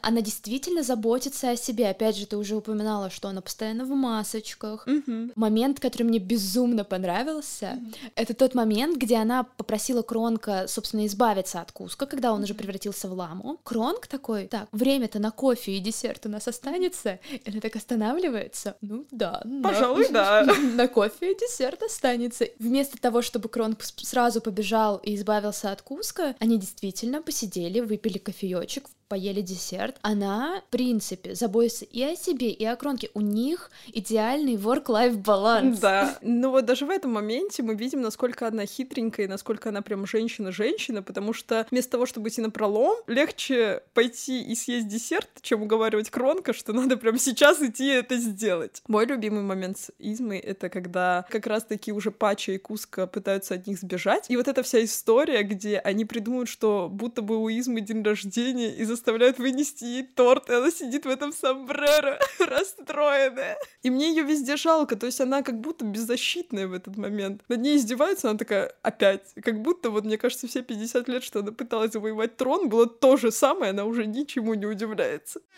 Она 0.00 0.20
действительно 0.20 0.82
заботится 0.82 1.50
о 1.50 1.56
себе. 1.56 1.88
Опять 1.88 2.16
же, 2.16 2.26
ты 2.26 2.36
уже 2.36 2.56
упоминала, 2.56 3.10
что 3.10 3.28
она 3.28 3.40
постоянно 3.40 3.84
в 3.84 3.90
масочках. 3.90 4.86
Mm-hmm. 4.86 5.32
Момент, 5.36 5.80
который 5.80 6.04
мне 6.04 6.18
безумно 6.18 6.84
понравился, 6.84 7.78
mm-hmm. 7.78 8.12
это 8.16 8.34
тот 8.34 8.54
момент, 8.54 8.96
где 8.96 9.16
она 9.16 9.44
попросила 9.44 10.02
Кронка, 10.02 10.66
собственно, 10.68 11.06
избавиться 11.06 11.60
от 11.60 11.72
Куска, 11.72 12.06
когда 12.06 12.32
он 12.32 12.42
уже 12.42 12.54
превратился 12.54 13.08
в 13.08 13.12
ламу. 13.12 13.58
Кронк 13.62 14.06
такой, 14.06 14.46
так, 14.46 14.68
время-то 14.72 15.18
на 15.18 15.30
кофе 15.30 15.72
и 15.72 15.80
десерт 15.80 16.26
у 16.26 16.28
нас 16.28 16.48
останется. 16.48 17.18
И 17.30 17.50
она 17.50 17.60
так 17.60 17.76
останавливается. 17.76 18.76
Ну 18.80 19.06
да. 19.10 19.42
Пожалуй, 19.62 20.08
да. 20.10 20.44
На 20.74 20.88
кофе 20.88 21.32
и 21.32 21.38
десерт 21.38 21.82
останется. 21.82 22.46
Вместо 22.58 23.00
того, 23.00 23.22
чтобы 23.22 23.48
Кронк 23.48 23.82
сразу 23.82 24.40
побежал 24.40 24.98
и 24.98 25.14
избавился 25.14 25.70
от 25.70 25.82
Куска, 25.82 26.34
они 26.38 26.58
действительно 26.58 27.22
посидели, 27.22 27.80
выпили 27.80 28.18
кофеечек, 28.18 28.88
поели 29.12 29.42
десерт, 29.42 29.98
она, 30.00 30.62
в 30.66 30.70
принципе, 30.70 31.34
заботится 31.34 31.84
и 31.84 32.02
о 32.02 32.16
себе, 32.16 32.48
и 32.48 32.64
о 32.64 32.76
Кронке. 32.76 33.10
У 33.12 33.20
них 33.20 33.70
идеальный 33.92 34.54
work-life 34.54 35.18
баланс. 35.18 35.80
Да. 35.80 36.16
Ну 36.22 36.48
вот 36.50 36.64
даже 36.64 36.86
в 36.86 36.90
этом 36.90 37.12
моменте 37.12 37.62
мы 37.62 37.74
видим, 37.74 38.00
насколько 38.00 38.48
она 38.48 38.64
хитренькая, 38.64 39.28
насколько 39.28 39.68
она 39.68 39.82
прям 39.82 40.06
женщина-женщина, 40.06 41.02
потому 41.02 41.34
что 41.34 41.66
вместо 41.70 41.90
того, 41.90 42.06
чтобы 42.06 42.30
идти 42.30 42.40
на 42.40 42.48
пролом, 42.48 42.96
легче 43.06 43.82
пойти 43.92 44.40
и 44.42 44.54
съесть 44.54 44.88
десерт, 44.88 45.28
чем 45.42 45.60
уговаривать 45.62 46.08
Кронка, 46.08 46.54
что 46.54 46.72
надо 46.72 46.96
прям 46.96 47.18
сейчас 47.18 47.60
идти 47.60 47.88
это 47.88 48.16
сделать. 48.16 48.82
Мой 48.88 49.04
любимый 49.04 49.42
момент 49.42 49.76
с 49.76 49.90
Измой— 49.98 50.38
это 50.38 50.70
когда 50.70 51.26
как 51.28 51.46
раз-таки 51.46 51.92
уже 51.92 52.12
Пача 52.12 52.52
и 52.52 52.56
Куска 52.56 53.06
пытаются 53.06 53.56
от 53.56 53.66
них 53.66 53.78
сбежать, 53.78 54.30
и 54.30 54.38
вот 54.38 54.48
эта 54.48 54.62
вся 54.62 54.82
история, 54.82 55.42
где 55.42 55.78
они 55.80 56.06
придумают, 56.06 56.48
что 56.48 56.88
будто 56.90 57.20
бы 57.20 57.36
у 57.36 57.50
Измы 57.50 57.82
день 57.82 58.02
рождения, 58.02 58.74
и 58.74 58.84
за 58.84 59.01
заставляют 59.02 59.38
вынести 59.38 59.84
ей 59.84 60.02
торт, 60.04 60.48
и 60.48 60.54
она 60.54 60.70
сидит 60.70 61.04
в 61.04 61.08
этом 61.08 61.32
сомбреро, 61.32 62.20
расстроенная. 62.38 63.58
И 63.82 63.90
мне 63.90 64.10
ее 64.10 64.22
везде 64.22 64.56
жалко, 64.56 64.94
то 64.94 65.06
есть 65.06 65.20
она 65.20 65.42
как 65.42 65.60
будто 65.60 65.84
беззащитная 65.84 66.68
в 66.68 66.72
этот 66.72 66.96
момент. 66.96 67.42
Над 67.48 67.60
ней 67.60 67.76
издеваются, 67.76 68.30
она 68.30 68.38
такая, 68.38 68.72
опять. 68.82 69.34
Как 69.42 69.60
будто, 69.60 69.90
вот 69.90 70.04
мне 70.04 70.18
кажется, 70.18 70.46
все 70.46 70.62
50 70.62 71.08
лет, 71.08 71.24
что 71.24 71.40
она 71.40 71.50
пыталась 71.50 71.92
завоевать 71.92 72.36
трон, 72.36 72.68
было 72.68 72.86
то 72.86 73.16
же 73.16 73.32
самое, 73.32 73.70
она 73.70 73.84
уже 73.84 74.06
ничему 74.06 74.54
не 74.54 74.66
удивляется. 74.66 75.40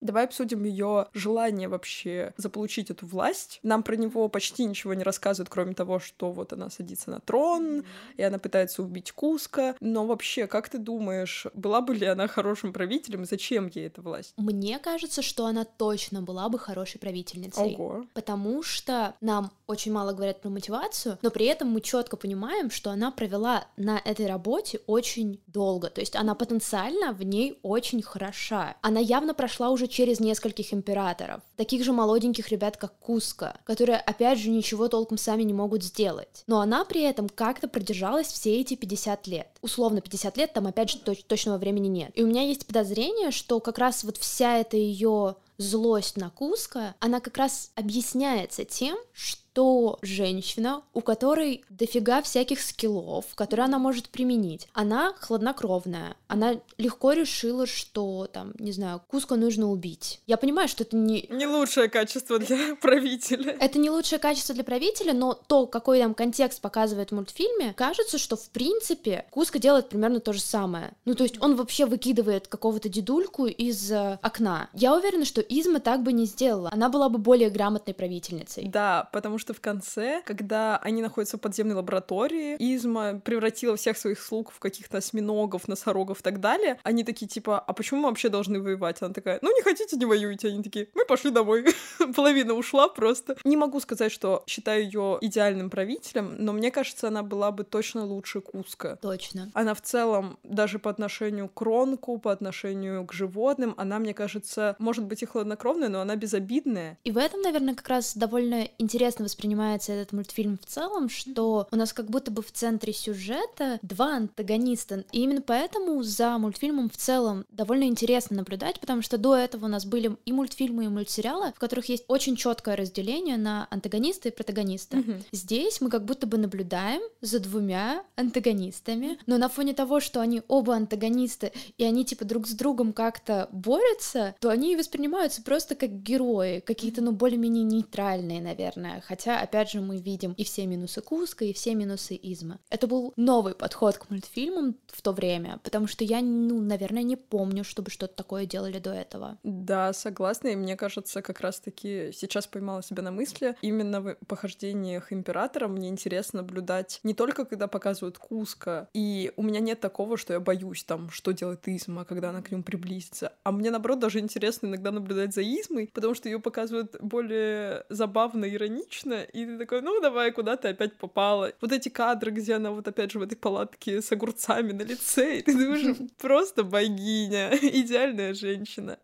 Давай 0.00 0.24
обсудим 0.24 0.64
ее 0.64 1.06
желание 1.12 1.68
вообще 1.68 2.32
заполучить 2.36 2.90
эту 2.90 3.06
власть. 3.06 3.60
Нам 3.62 3.82
про 3.82 3.96
него 3.96 4.28
почти 4.28 4.64
ничего 4.64 4.94
не 4.94 5.02
рассказывают, 5.02 5.48
кроме 5.50 5.74
того, 5.74 5.98
что 5.98 6.30
вот 6.32 6.52
она 6.52 6.70
садится 6.70 7.10
на 7.10 7.20
трон, 7.20 7.84
и 8.16 8.22
она 8.22 8.38
пытается 8.38 8.82
убить 8.82 9.12
Куска. 9.12 9.74
Но 9.80 10.06
вообще, 10.06 10.46
как 10.46 10.68
ты 10.68 10.78
думаешь, 10.78 11.46
была 11.54 11.80
бы 11.80 11.94
ли 11.94 12.06
она 12.06 12.28
хорошим 12.28 12.72
правителем, 12.72 13.22
и 13.22 13.26
зачем 13.26 13.70
ей 13.74 13.86
эта 13.86 14.00
власть? 14.00 14.34
Мне 14.36 14.78
кажется, 14.78 15.22
что 15.22 15.46
она 15.46 15.64
точно 15.64 16.22
была 16.22 16.48
бы 16.48 16.58
хорошей 16.58 16.98
правительницей. 16.98 17.74
Ого. 17.76 18.04
Потому 18.14 18.62
что 18.62 19.14
нам 19.20 19.52
очень 19.66 19.92
мало 19.92 20.12
говорят 20.12 20.40
про 20.40 20.50
мотивацию, 20.50 21.18
но 21.22 21.30
при 21.30 21.46
этом 21.46 21.68
мы 21.68 21.80
четко 21.80 22.16
понимаем, 22.16 22.70
что 22.70 22.90
она 22.90 23.10
провела 23.10 23.66
на 23.76 24.00
этой 24.04 24.26
работе 24.26 24.80
очень 24.86 25.40
долго. 25.46 25.90
То 25.90 26.00
есть 26.00 26.16
она 26.16 26.34
потенциально 26.34 27.12
в 27.12 27.22
ней 27.22 27.58
очень 27.62 28.02
хороша. 28.02 28.76
Она 28.82 29.00
явно 29.00 29.34
прошла 29.34 29.70
уже 29.70 29.86
через 29.90 30.20
нескольких 30.20 30.72
императоров, 30.72 31.42
таких 31.56 31.84
же 31.84 31.92
молоденьких 31.92 32.48
ребят, 32.48 32.76
как 32.76 32.98
Куска, 32.98 33.58
которые, 33.64 33.98
опять 33.98 34.38
же, 34.38 34.50
ничего 34.50 34.88
толком 34.88 35.18
сами 35.18 35.42
не 35.42 35.52
могут 35.52 35.82
сделать. 35.82 36.44
Но 36.46 36.60
она 36.60 36.84
при 36.84 37.02
этом 37.02 37.28
как-то 37.28 37.68
продержалась 37.68 38.28
все 38.28 38.60
эти 38.60 38.74
50 38.74 39.26
лет. 39.26 39.48
Условно 39.60 40.00
50 40.00 40.36
лет, 40.36 40.52
там 40.52 40.66
опять 40.66 40.90
же 40.90 40.98
точ- 40.98 41.24
точного 41.26 41.58
времени 41.58 41.88
нет. 41.88 42.10
И 42.14 42.22
у 42.22 42.26
меня 42.26 42.42
есть 42.42 42.66
подозрение, 42.66 43.30
что 43.30 43.60
как 43.60 43.78
раз 43.78 44.04
вот 44.04 44.16
вся 44.16 44.58
эта 44.58 44.76
ее 44.76 45.36
злость 45.58 46.16
на 46.16 46.30
Куска, 46.30 46.94
она 47.00 47.20
как 47.20 47.36
раз 47.36 47.70
объясняется 47.74 48.64
тем, 48.64 48.96
что 49.12 49.39
что 49.52 49.98
женщина, 50.02 50.82
у 50.94 51.00
которой 51.00 51.64
дофига 51.70 52.22
всяких 52.22 52.60
скиллов, 52.60 53.24
которые 53.34 53.64
она 53.64 53.78
может 53.78 54.08
применить, 54.08 54.68
она 54.72 55.12
хладнокровная, 55.18 56.16
она 56.28 56.60
легко 56.78 57.12
решила, 57.12 57.66
что 57.66 58.28
там, 58.32 58.52
не 58.58 58.70
знаю, 58.70 59.02
Куско 59.08 59.34
нужно 59.34 59.68
убить. 59.68 60.20
Я 60.26 60.36
понимаю, 60.36 60.68
что 60.68 60.84
это 60.84 60.96
не... 60.96 61.26
Не 61.28 61.46
лучшее 61.46 61.88
качество 61.88 62.38
для 62.38 62.76
правителя. 62.80 63.56
Это 63.60 63.78
не 63.78 63.90
лучшее 63.90 64.20
качество 64.20 64.54
для 64.54 64.62
правителя, 64.62 65.12
но 65.12 65.34
то, 65.34 65.66
какой 65.66 65.98
там 66.00 66.14
контекст 66.14 66.60
показывает 66.60 67.10
в 67.10 67.14
мультфильме, 67.14 67.74
кажется, 67.74 68.18
что 68.18 68.36
в 68.36 68.50
принципе 68.50 69.26
Куско 69.30 69.58
делает 69.58 69.88
примерно 69.88 70.20
то 70.20 70.32
же 70.32 70.40
самое. 70.40 70.92
Ну, 71.04 71.14
то 71.14 71.24
есть 71.24 71.42
он 71.42 71.56
вообще 71.56 71.86
выкидывает 71.86 72.46
какого-то 72.46 72.88
дедульку 72.88 73.46
из 73.46 73.90
э, 73.90 74.18
окна. 74.22 74.68
Я 74.74 74.94
уверена, 74.94 75.24
что 75.24 75.40
Изма 75.40 75.80
так 75.80 76.04
бы 76.04 76.12
не 76.12 76.26
сделала. 76.26 76.70
Она 76.72 76.88
была 76.88 77.08
бы 77.08 77.18
более 77.18 77.50
грамотной 77.50 77.94
правительницей. 77.94 78.68
Да, 78.68 79.08
потому 79.12 79.39
что 79.40 79.54
в 79.54 79.60
конце, 79.60 80.22
когда 80.24 80.76
они 80.76 81.02
находятся 81.02 81.36
в 81.36 81.40
подземной 81.40 81.74
лаборатории, 81.74 82.56
Изма 82.58 83.20
превратила 83.20 83.76
всех 83.76 83.98
своих 83.98 84.20
слуг 84.20 84.52
в 84.52 84.58
каких-то 84.58 84.98
осьминогов, 84.98 85.66
носорогов 85.66 86.20
и 86.20 86.22
так 86.22 86.40
далее, 86.40 86.78
они 86.84 87.04
такие 87.04 87.26
типа, 87.26 87.58
а 87.58 87.72
почему 87.72 88.00
мы 88.00 88.08
вообще 88.08 88.28
должны 88.28 88.60
воевать? 88.60 89.02
Она 89.02 89.12
такая, 89.12 89.38
ну 89.42 89.54
не 89.54 89.62
хотите, 89.62 89.96
не 89.96 90.04
воюйте. 90.04 90.48
Они 90.48 90.62
такие, 90.62 90.88
мы 90.94 91.04
пошли 91.04 91.30
домой. 91.30 91.66
Половина 92.16 92.54
ушла 92.54 92.88
просто. 92.88 93.36
Не 93.44 93.56
могу 93.56 93.80
сказать, 93.80 94.12
что 94.12 94.42
считаю 94.46 94.84
ее 94.84 95.18
идеальным 95.20 95.70
правителем, 95.70 96.36
но 96.38 96.52
мне 96.52 96.70
кажется, 96.70 97.08
она 97.08 97.22
была 97.22 97.50
бы 97.50 97.64
точно 97.64 98.04
лучше 98.04 98.40
Куска. 98.40 98.96
Точно. 98.96 99.50
Она 99.54 99.74
в 99.74 99.80
целом, 99.80 100.38
даже 100.42 100.78
по 100.78 100.90
отношению 100.90 101.48
к 101.48 101.60
Ронку, 101.62 102.18
по 102.18 102.32
отношению 102.32 103.06
к 103.06 103.12
животным, 103.12 103.74
она, 103.76 103.98
мне 103.98 104.14
кажется, 104.14 104.76
может 104.78 105.04
быть 105.04 105.22
и 105.22 105.26
хладнокровная, 105.26 105.88
но 105.88 106.00
она 106.00 106.16
безобидная. 106.16 106.98
И 107.04 107.10
в 107.10 107.18
этом, 107.18 107.42
наверное, 107.42 107.74
как 107.74 107.88
раз 107.88 108.16
довольно 108.16 108.68
интересно 108.78 109.24
воспринимается 109.30 109.92
этот 109.92 110.12
мультфильм 110.12 110.58
в 110.58 110.66
целом, 110.66 111.08
что 111.08 111.68
у 111.70 111.76
нас 111.76 111.92
как 111.92 112.06
будто 112.06 112.30
бы 112.30 112.42
в 112.42 112.52
центре 112.52 112.92
сюжета 112.92 113.78
два 113.82 114.16
антагониста. 114.16 115.04
И 115.12 115.20
именно 115.20 115.40
поэтому 115.40 116.02
за 116.02 116.36
мультфильмом 116.38 116.90
в 116.90 116.96
целом 116.96 117.44
довольно 117.50 117.84
интересно 117.84 118.38
наблюдать, 118.38 118.80
потому 118.80 119.02
что 119.02 119.18
до 119.18 119.36
этого 119.36 119.66
у 119.66 119.68
нас 119.68 119.86
были 119.86 120.16
и 120.24 120.32
мультфильмы, 120.32 120.84
и 120.84 120.88
мультсериалы, 120.88 121.52
в 121.54 121.58
которых 121.58 121.88
есть 121.88 122.04
очень 122.08 122.36
четкое 122.36 122.76
разделение 122.76 123.36
на 123.36 123.68
антагониста 123.70 124.28
и 124.28 124.32
протагониста. 124.32 124.96
Мгм. 124.96 125.22
Здесь 125.32 125.80
мы 125.80 125.90
как 125.90 126.04
будто 126.04 126.26
бы 126.26 126.38
наблюдаем 126.38 127.02
за 127.20 127.38
двумя 127.38 128.02
антагонистами, 128.16 129.18
но 129.26 129.38
на 129.38 129.48
фоне 129.48 129.74
того, 129.74 130.00
что 130.00 130.20
они 130.20 130.42
оба 130.48 130.74
антагонисты, 130.74 131.52
и 131.78 131.84
они 131.84 132.04
типа 132.04 132.24
друг 132.24 132.48
с 132.48 132.52
другом 132.52 132.92
как-то 132.92 133.48
борются, 133.52 134.34
то 134.40 134.48
они 134.50 134.76
воспринимаются 134.76 135.42
просто 135.42 135.74
как 135.74 136.02
герои, 136.02 136.60
какие-то, 136.60 137.02
ну, 137.02 137.12
более-менее 137.12 137.64
нейтральные, 137.64 138.40
наверное. 138.40 139.02
Хотя, 139.06 139.19
опять 139.26 139.70
же, 139.70 139.80
мы 139.80 139.98
видим 139.98 140.32
и 140.32 140.44
все 140.44 140.66
минусы 140.66 141.00
Куска, 141.00 141.44
и 141.44 141.52
все 141.52 141.74
минусы 141.74 142.18
Изма. 142.22 142.58
Это 142.70 142.86
был 142.86 143.12
новый 143.16 143.54
подход 143.54 143.98
к 143.98 144.10
мультфильмам 144.10 144.76
в 144.86 145.02
то 145.02 145.12
время, 145.12 145.60
потому 145.62 145.86
что 145.86 146.04
я, 146.04 146.20
ну, 146.20 146.60
наверное, 146.60 147.02
не 147.02 147.16
помню, 147.16 147.64
чтобы 147.64 147.90
что-то 147.90 148.14
такое 148.14 148.46
делали 148.46 148.78
до 148.78 148.92
этого. 148.92 149.38
Да, 149.42 149.92
согласна, 149.92 150.48
и 150.48 150.56
мне 150.56 150.76
кажется, 150.76 151.22
как 151.22 151.40
раз-таки 151.40 152.10
сейчас 152.12 152.46
поймала 152.46 152.82
себя 152.82 153.02
на 153.02 153.10
мысли, 153.10 153.56
именно 153.62 154.00
в 154.00 154.14
похождениях 154.26 155.12
Императора 155.12 155.68
мне 155.68 155.88
интересно 155.88 156.42
наблюдать 156.42 157.00
не 157.02 157.14
только 157.14 157.44
когда 157.44 157.66
показывают 157.66 158.18
Куска, 158.18 158.88
и 158.94 159.32
у 159.36 159.42
меня 159.42 159.60
нет 159.60 159.80
такого, 159.80 160.16
что 160.16 160.32
я 160.32 160.40
боюсь 160.40 160.84
там, 160.84 161.10
что 161.10 161.32
делает 161.32 161.66
Изма, 161.66 162.04
когда 162.04 162.30
она 162.30 162.42
к 162.42 162.50
нему 162.50 162.62
приблизится, 162.62 163.32
а 163.42 163.52
мне, 163.52 163.70
наоборот, 163.70 163.98
даже 163.98 164.18
интересно 164.18 164.66
иногда 164.66 164.90
наблюдать 164.90 165.34
за 165.34 165.42
Измой, 165.42 165.90
потому 165.92 166.14
что 166.14 166.28
ее 166.28 166.40
показывают 166.40 166.96
более 167.00 167.84
забавно, 167.88 168.44
иронично, 168.48 169.09
и 169.14 169.46
ты 169.46 169.58
такой, 169.58 169.82
ну 169.82 170.00
давай, 170.00 170.32
куда 170.32 170.56
ты 170.56 170.68
опять 170.68 170.96
попала? 170.96 171.52
Вот 171.60 171.72
эти 171.72 171.88
кадры, 171.88 172.30
где 172.30 172.54
она 172.54 172.70
вот 172.70 172.88
опять 172.88 173.12
же 173.12 173.18
в 173.18 173.22
этой 173.22 173.36
палатке 173.36 174.00
с 174.02 174.12
огурцами 174.12 174.72
на 174.72 174.82
лице, 174.82 175.38
и 175.38 175.42
ты 175.42 175.52
думаешь, 175.52 175.96
просто 176.18 176.64
богиня, 176.64 177.50
идеальная 177.62 178.34
женщина. 178.34 178.98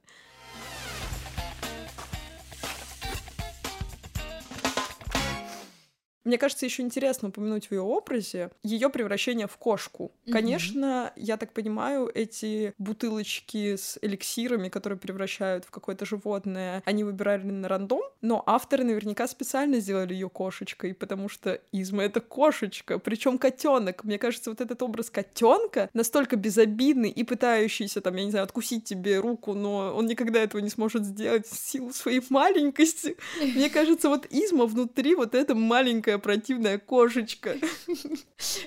Мне 6.27 6.39
кажется, 6.39 6.67
еще 6.67 6.83
интересно 6.83 7.29
упомянуть 7.29 7.69
в 7.69 7.73
ее 7.73 7.83
образе 7.83 8.51
ее 8.65 8.91
превращение 8.91 9.47
в 9.47 9.57
кошку. 9.57 10.11
Мгм. 10.25 10.33
Конечно, 10.33 11.13
я 11.15 11.37
так 11.37 11.53
понимаю, 11.53 12.11
эти 12.13 12.75
бутылочки 12.79 13.77
с 13.77 13.97
эликсирами, 14.03 14.69
которые 14.69 14.99
превращают 14.99 15.65
в 15.65 15.71
какое-то 15.71 16.05
животное, 16.05 16.83
они 16.85 17.05
выбирали 17.05 17.45
на 17.45 17.69
рандом, 17.69 18.03
но 18.23 18.43
авторы 18.45 18.83
наверняка 18.83 19.29
специально 19.29 19.79
сделали 19.79 20.15
ее 20.15 20.29
кошечкой, 20.29 20.95
потому 20.95 21.29
что 21.29 21.61
Изма 21.71 22.03
это 22.03 22.21
кошечка, 22.21 22.99
причем 22.99 23.39
котенок. 23.39 24.03
Мне 24.03 24.19
кажется, 24.19 24.51
вот 24.51 24.61
этот 24.61 24.83
образ 24.83 25.11
котенка 25.11 25.89
настолько 25.95 26.35
безобидный 26.35 27.11
и 27.11 27.23
пытающийся, 27.23 28.01
там, 28.01 28.17
я 28.17 28.25
не 28.25 28.31
знаю, 28.33 28.45
откусить 28.45 28.85
тебе 28.85 29.21
руку, 29.21 29.55
но 29.55 29.95
он 29.95 30.07
никогда 30.07 30.41
этого 30.41 30.61
не 30.61 30.71
сможет 30.71 31.05
сделать 31.05 31.47
в 31.47 31.57
силу 31.57 31.93
своей 31.93 32.23
маленькости. 32.31 33.17
Мне 33.41 33.71
кажется, 33.71 34.09
вот 34.09 34.27
Изма 34.31 34.67
внутри 34.67 35.15
вот 35.15 35.37
эта 35.37 35.55
маленькая 36.17 36.19
противная 36.19 36.79
кошечка. 36.79 37.57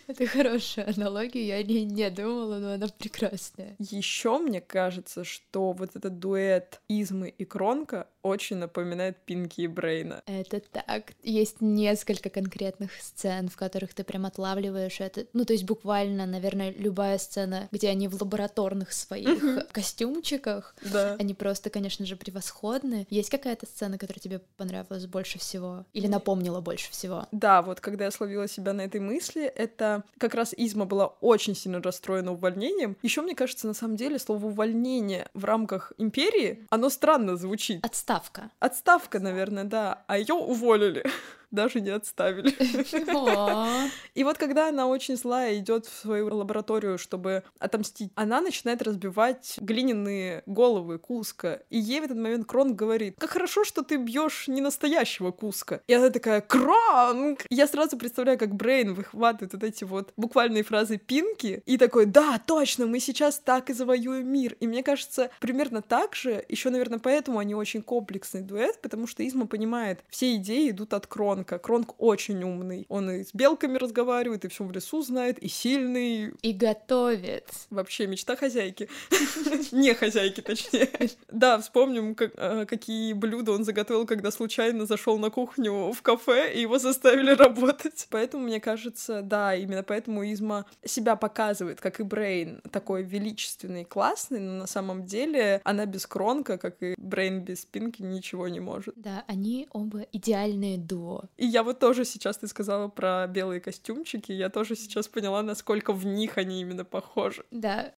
Это 0.07 0.25
хорошая 0.27 0.93
аналогия, 0.95 1.47
я 1.47 1.63
не, 1.63 1.85
не 1.85 2.09
думала, 2.09 2.57
но 2.57 2.73
она 2.73 2.87
прекрасная. 2.87 3.75
Еще 3.79 4.37
мне 4.39 4.61
кажется, 4.61 5.23
что 5.23 5.71
вот 5.73 5.95
этот 5.95 6.19
дуэт 6.19 6.81
Измы 6.87 7.29
и 7.29 7.45
Кронка 7.45 8.07
очень 8.21 8.57
напоминает 8.57 9.17
Пинки 9.25 9.61
и 9.61 9.67
Брейна. 9.67 10.21
Это 10.25 10.59
так. 10.59 11.13
Есть 11.23 11.61
несколько 11.61 12.29
конкретных 12.29 12.91
сцен, 13.01 13.47
в 13.49 13.55
которых 13.55 13.93
ты 13.93 14.03
прям 14.03 14.25
отлавливаешь 14.25 14.99
это. 14.99 15.25
Ну, 15.33 15.45
то 15.45 15.53
есть 15.53 15.65
буквально, 15.65 16.25
наверное, 16.25 16.71
любая 16.71 17.17
сцена, 17.17 17.69
где 17.71 17.89
они 17.89 18.07
в 18.07 18.21
лабораторных 18.21 18.91
своих 18.91 19.69
костюмчиках, 19.71 20.75
Да. 20.91 21.15
они 21.19 21.33
просто, 21.33 21.69
конечно 21.69 22.05
же, 22.05 22.15
превосходны. 22.15 23.07
Есть 23.09 23.29
какая-то 23.29 23.65
сцена, 23.65 23.97
которая 23.97 24.19
тебе 24.19 24.39
понравилась 24.57 25.05
больше 25.05 25.39
всего? 25.39 25.85
Или 25.93 26.07
напомнила 26.07 26.61
больше 26.61 26.91
всего? 26.91 27.27
Да, 27.39 27.61
вот 27.61 27.79
когда 27.79 28.05
я 28.05 28.11
словила 28.11 28.49
себя 28.49 28.73
на 28.73 28.81
этой 28.81 28.99
мысли, 28.99 29.43
это 29.43 30.03
как 30.17 30.35
раз 30.35 30.53
Изма 30.57 30.85
была 30.85 31.07
очень 31.21 31.55
сильно 31.55 31.81
расстроена 31.81 32.33
увольнением. 32.33 32.97
Еще 33.01 33.21
мне 33.21 33.33
кажется, 33.33 33.65
на 33.65 33.73
самом 33.73 33.95
деле, 33.95 34.19
слово 34.19 34.47
увольнение 34.47 35.29
в 35.33 35.45
рамках 35.45 35.93
империи, 35.97 36.67
оно 36.69 36.89
странно 36.89 37.37
звучит. 37.37 37.85
Отставка. 37.85 38.51
Отставка, 38.59 39.19
наверное, 39.19 39.63
да, 39.63 40.03
а 40.07 40.17
ее 40.17 40.33
уволили. 40.33 41.05
даже 41.51 41.81
не 41.81 41.89
отставили. 41.89 42.49
И 44.15 44.23
вот 44.23 44.37
когда 44.37 44.69
она 44.69 44.87
очень 44.87 45.15
злая 45.15 45.57
идет 45.57 45.85
в 45.85 45.97
свою 46.01 46.35
лабораторию, 46.35 46.97
чтобы 46.97 47.43
отомстить, 47.59 48.11
она 48.15 48.41
начинает 48.41 48.81
разбивать 48.81 49.55
глиняные 49.61 50.43
головы 50.45 50.99
Куска. 50.99 51.61
И 51.69 51.79
ей 51.79 52.01
в 52.01 52.03
этот 52.03 52.17
момент 52.17 52.47
Кронг 52.47 52.75
говорит, 52.75 53.15
как 53.17 53.31
хорошо, 53.31 53.63
что 53.63 53.81
ты 53.81 53.97
бьешь 53.97 54.47
не 54.47 54.61
настоящего 54.61 55.31
Куска. 55.31 55.81
И 55.87 55.93
она 55.93 56.09
такая, 56.09 56.41
Кронг! 56.41 57.45
Я 57.49 57.67
сразу 57.67 57.97
представляю, 57.97 58.37
как 58.37 58.55
Брейн 58.55 58.93
выхватывает 58.93 59.53
вот 59.53 59.63
эти 59.63 59.83
вот 59.83 60.13
буквальные 60.17 60.63
фразы 60.63 60.97
Пинки 60.97 61.63
и 61.65 61.77
такой, 61.77 62.05
да, 62.05 62.39
точно, 62.45 62.85
мы 62.85 62.99
сейчас 62.99 63.39
так 63.39 63.69
и 63.69 63.73
завоюем 63.73 64.27
мир. 64.27 64.55
И 64.59 64.67
мне 64.67 64.83
кажется, 64.83 65.29
примерно 65.39 65.81
так 65.81 66.15
же, 66.15 66.43
еще, 66.49 66.69
наверное, 66.69 66.99
поэтому 66.99 67.39
они 67.39 67.55
очень 67.55 67.81
комплексный 67.81 68.41
дуэт, 68.41 68.81
потому 68.81 69.07
что 69.07 69.27
Изма 69.27 69.47
понимает, 69.47 70.03
все 70.09 70.35
идеи 70.35 70.69
идут 70.69 70.93
от 70.93 71.07
Кронка. 71.43 71.59
Кронк 71.59 71.95
очень 71.97 72.43
умный. 72.43 72.85
Он 72.89 73.09
и 73.09 73.23
с 73.23 73.33
белками 73.33 73.77
разговаривает, 73.77 74.45
и 74.45 74.47
все 74.47 74.63
в 74.63 74.71
лесу 74.71 75.01
знает, 75.01 75.39
и 75.39 75.47
сильный. 75.47 76.33
И 76.41 76.53
готовит. 76.53 77.47
Вообще 77.69 78.07
мечта 78.07 78.35
хозяйки. 78.35 78.89
Не 79.71 79.93
хозяйки, 79.93 80.41
точнее. 80.41 80.89
Да, 81.29 81.59
вспомним, 81.59 82.15
э, 82.19 82.65
какие 82.65 83.13
блюда 83.13 83.51
он 83.51 83.63
заготовил, 83.63 84.05
когда 84.05 84.31
случайно 84.31 84.85
зашел 84.85 85.17
на 85.19 85.29
кухню 85.29 85.91
в 85.91 86.01
кафе, 86.01 86.53
и 86.53 86.61
его 86.61 86.79
заставили 86.79 87.31
работать. 87.31 88.07
Поэтому, 88.09 88.43
мне 88.45 88.59
кажется, 88.59 89.21
да, 89.21 89.55
именно 89.55 89.83
поэтому 89.83 90.23
Изма 90.23 90.65
себя 90.83 91.15
показывает, 91.15 91.79
как 91.79 91.99
и 91.99 92.03
Брейн, 92.03 92.61
такой 92.71 93.03
величественный, 93.03 93.85
классный, 93.85 94.39
но 94.39 94.53
на 94.53 94.67
самом 94.67 95.05
деле 95.05 95.61
она 95.63 95.85
без 95.85 96.05
Кронка, 96.05 96.57
как 96.57 96.81
и 96.81 96.95
Брейн 97.09 97.43
без 97.43 97.65
Пинки, 97.65 98.01
ничего 98.01 98.47
не 98.47 98.59
может. 98.59 98.93
Да, 98.97 99.23
они 99.27 99.67
оба 99.71 100.01
идеальные 100.11 100.77
дуо. 100.77 101.23
И 101.37 101.45
я 101.45 101.63
вот 101.63 101.79
тоже 101.79 102.05
сейчас 102.05 102.37
ты 102.37 102.47
сказала 102.47 102.87
про 102.87 103.27
белые 103.27 103.59
костюмчики, 103.59 104.31
я 104.31 104.49
тоже 104.49 104.75
сейчас 104.75 105.07
поняла, 105.07 105.41
насколько 105.41 105.91
в 105.93 106.05
них 106.05 106.37
они 106.37 106.61
именно 106.61 106.85
похожи. 106.85 107.43
Да, 107.51 107.93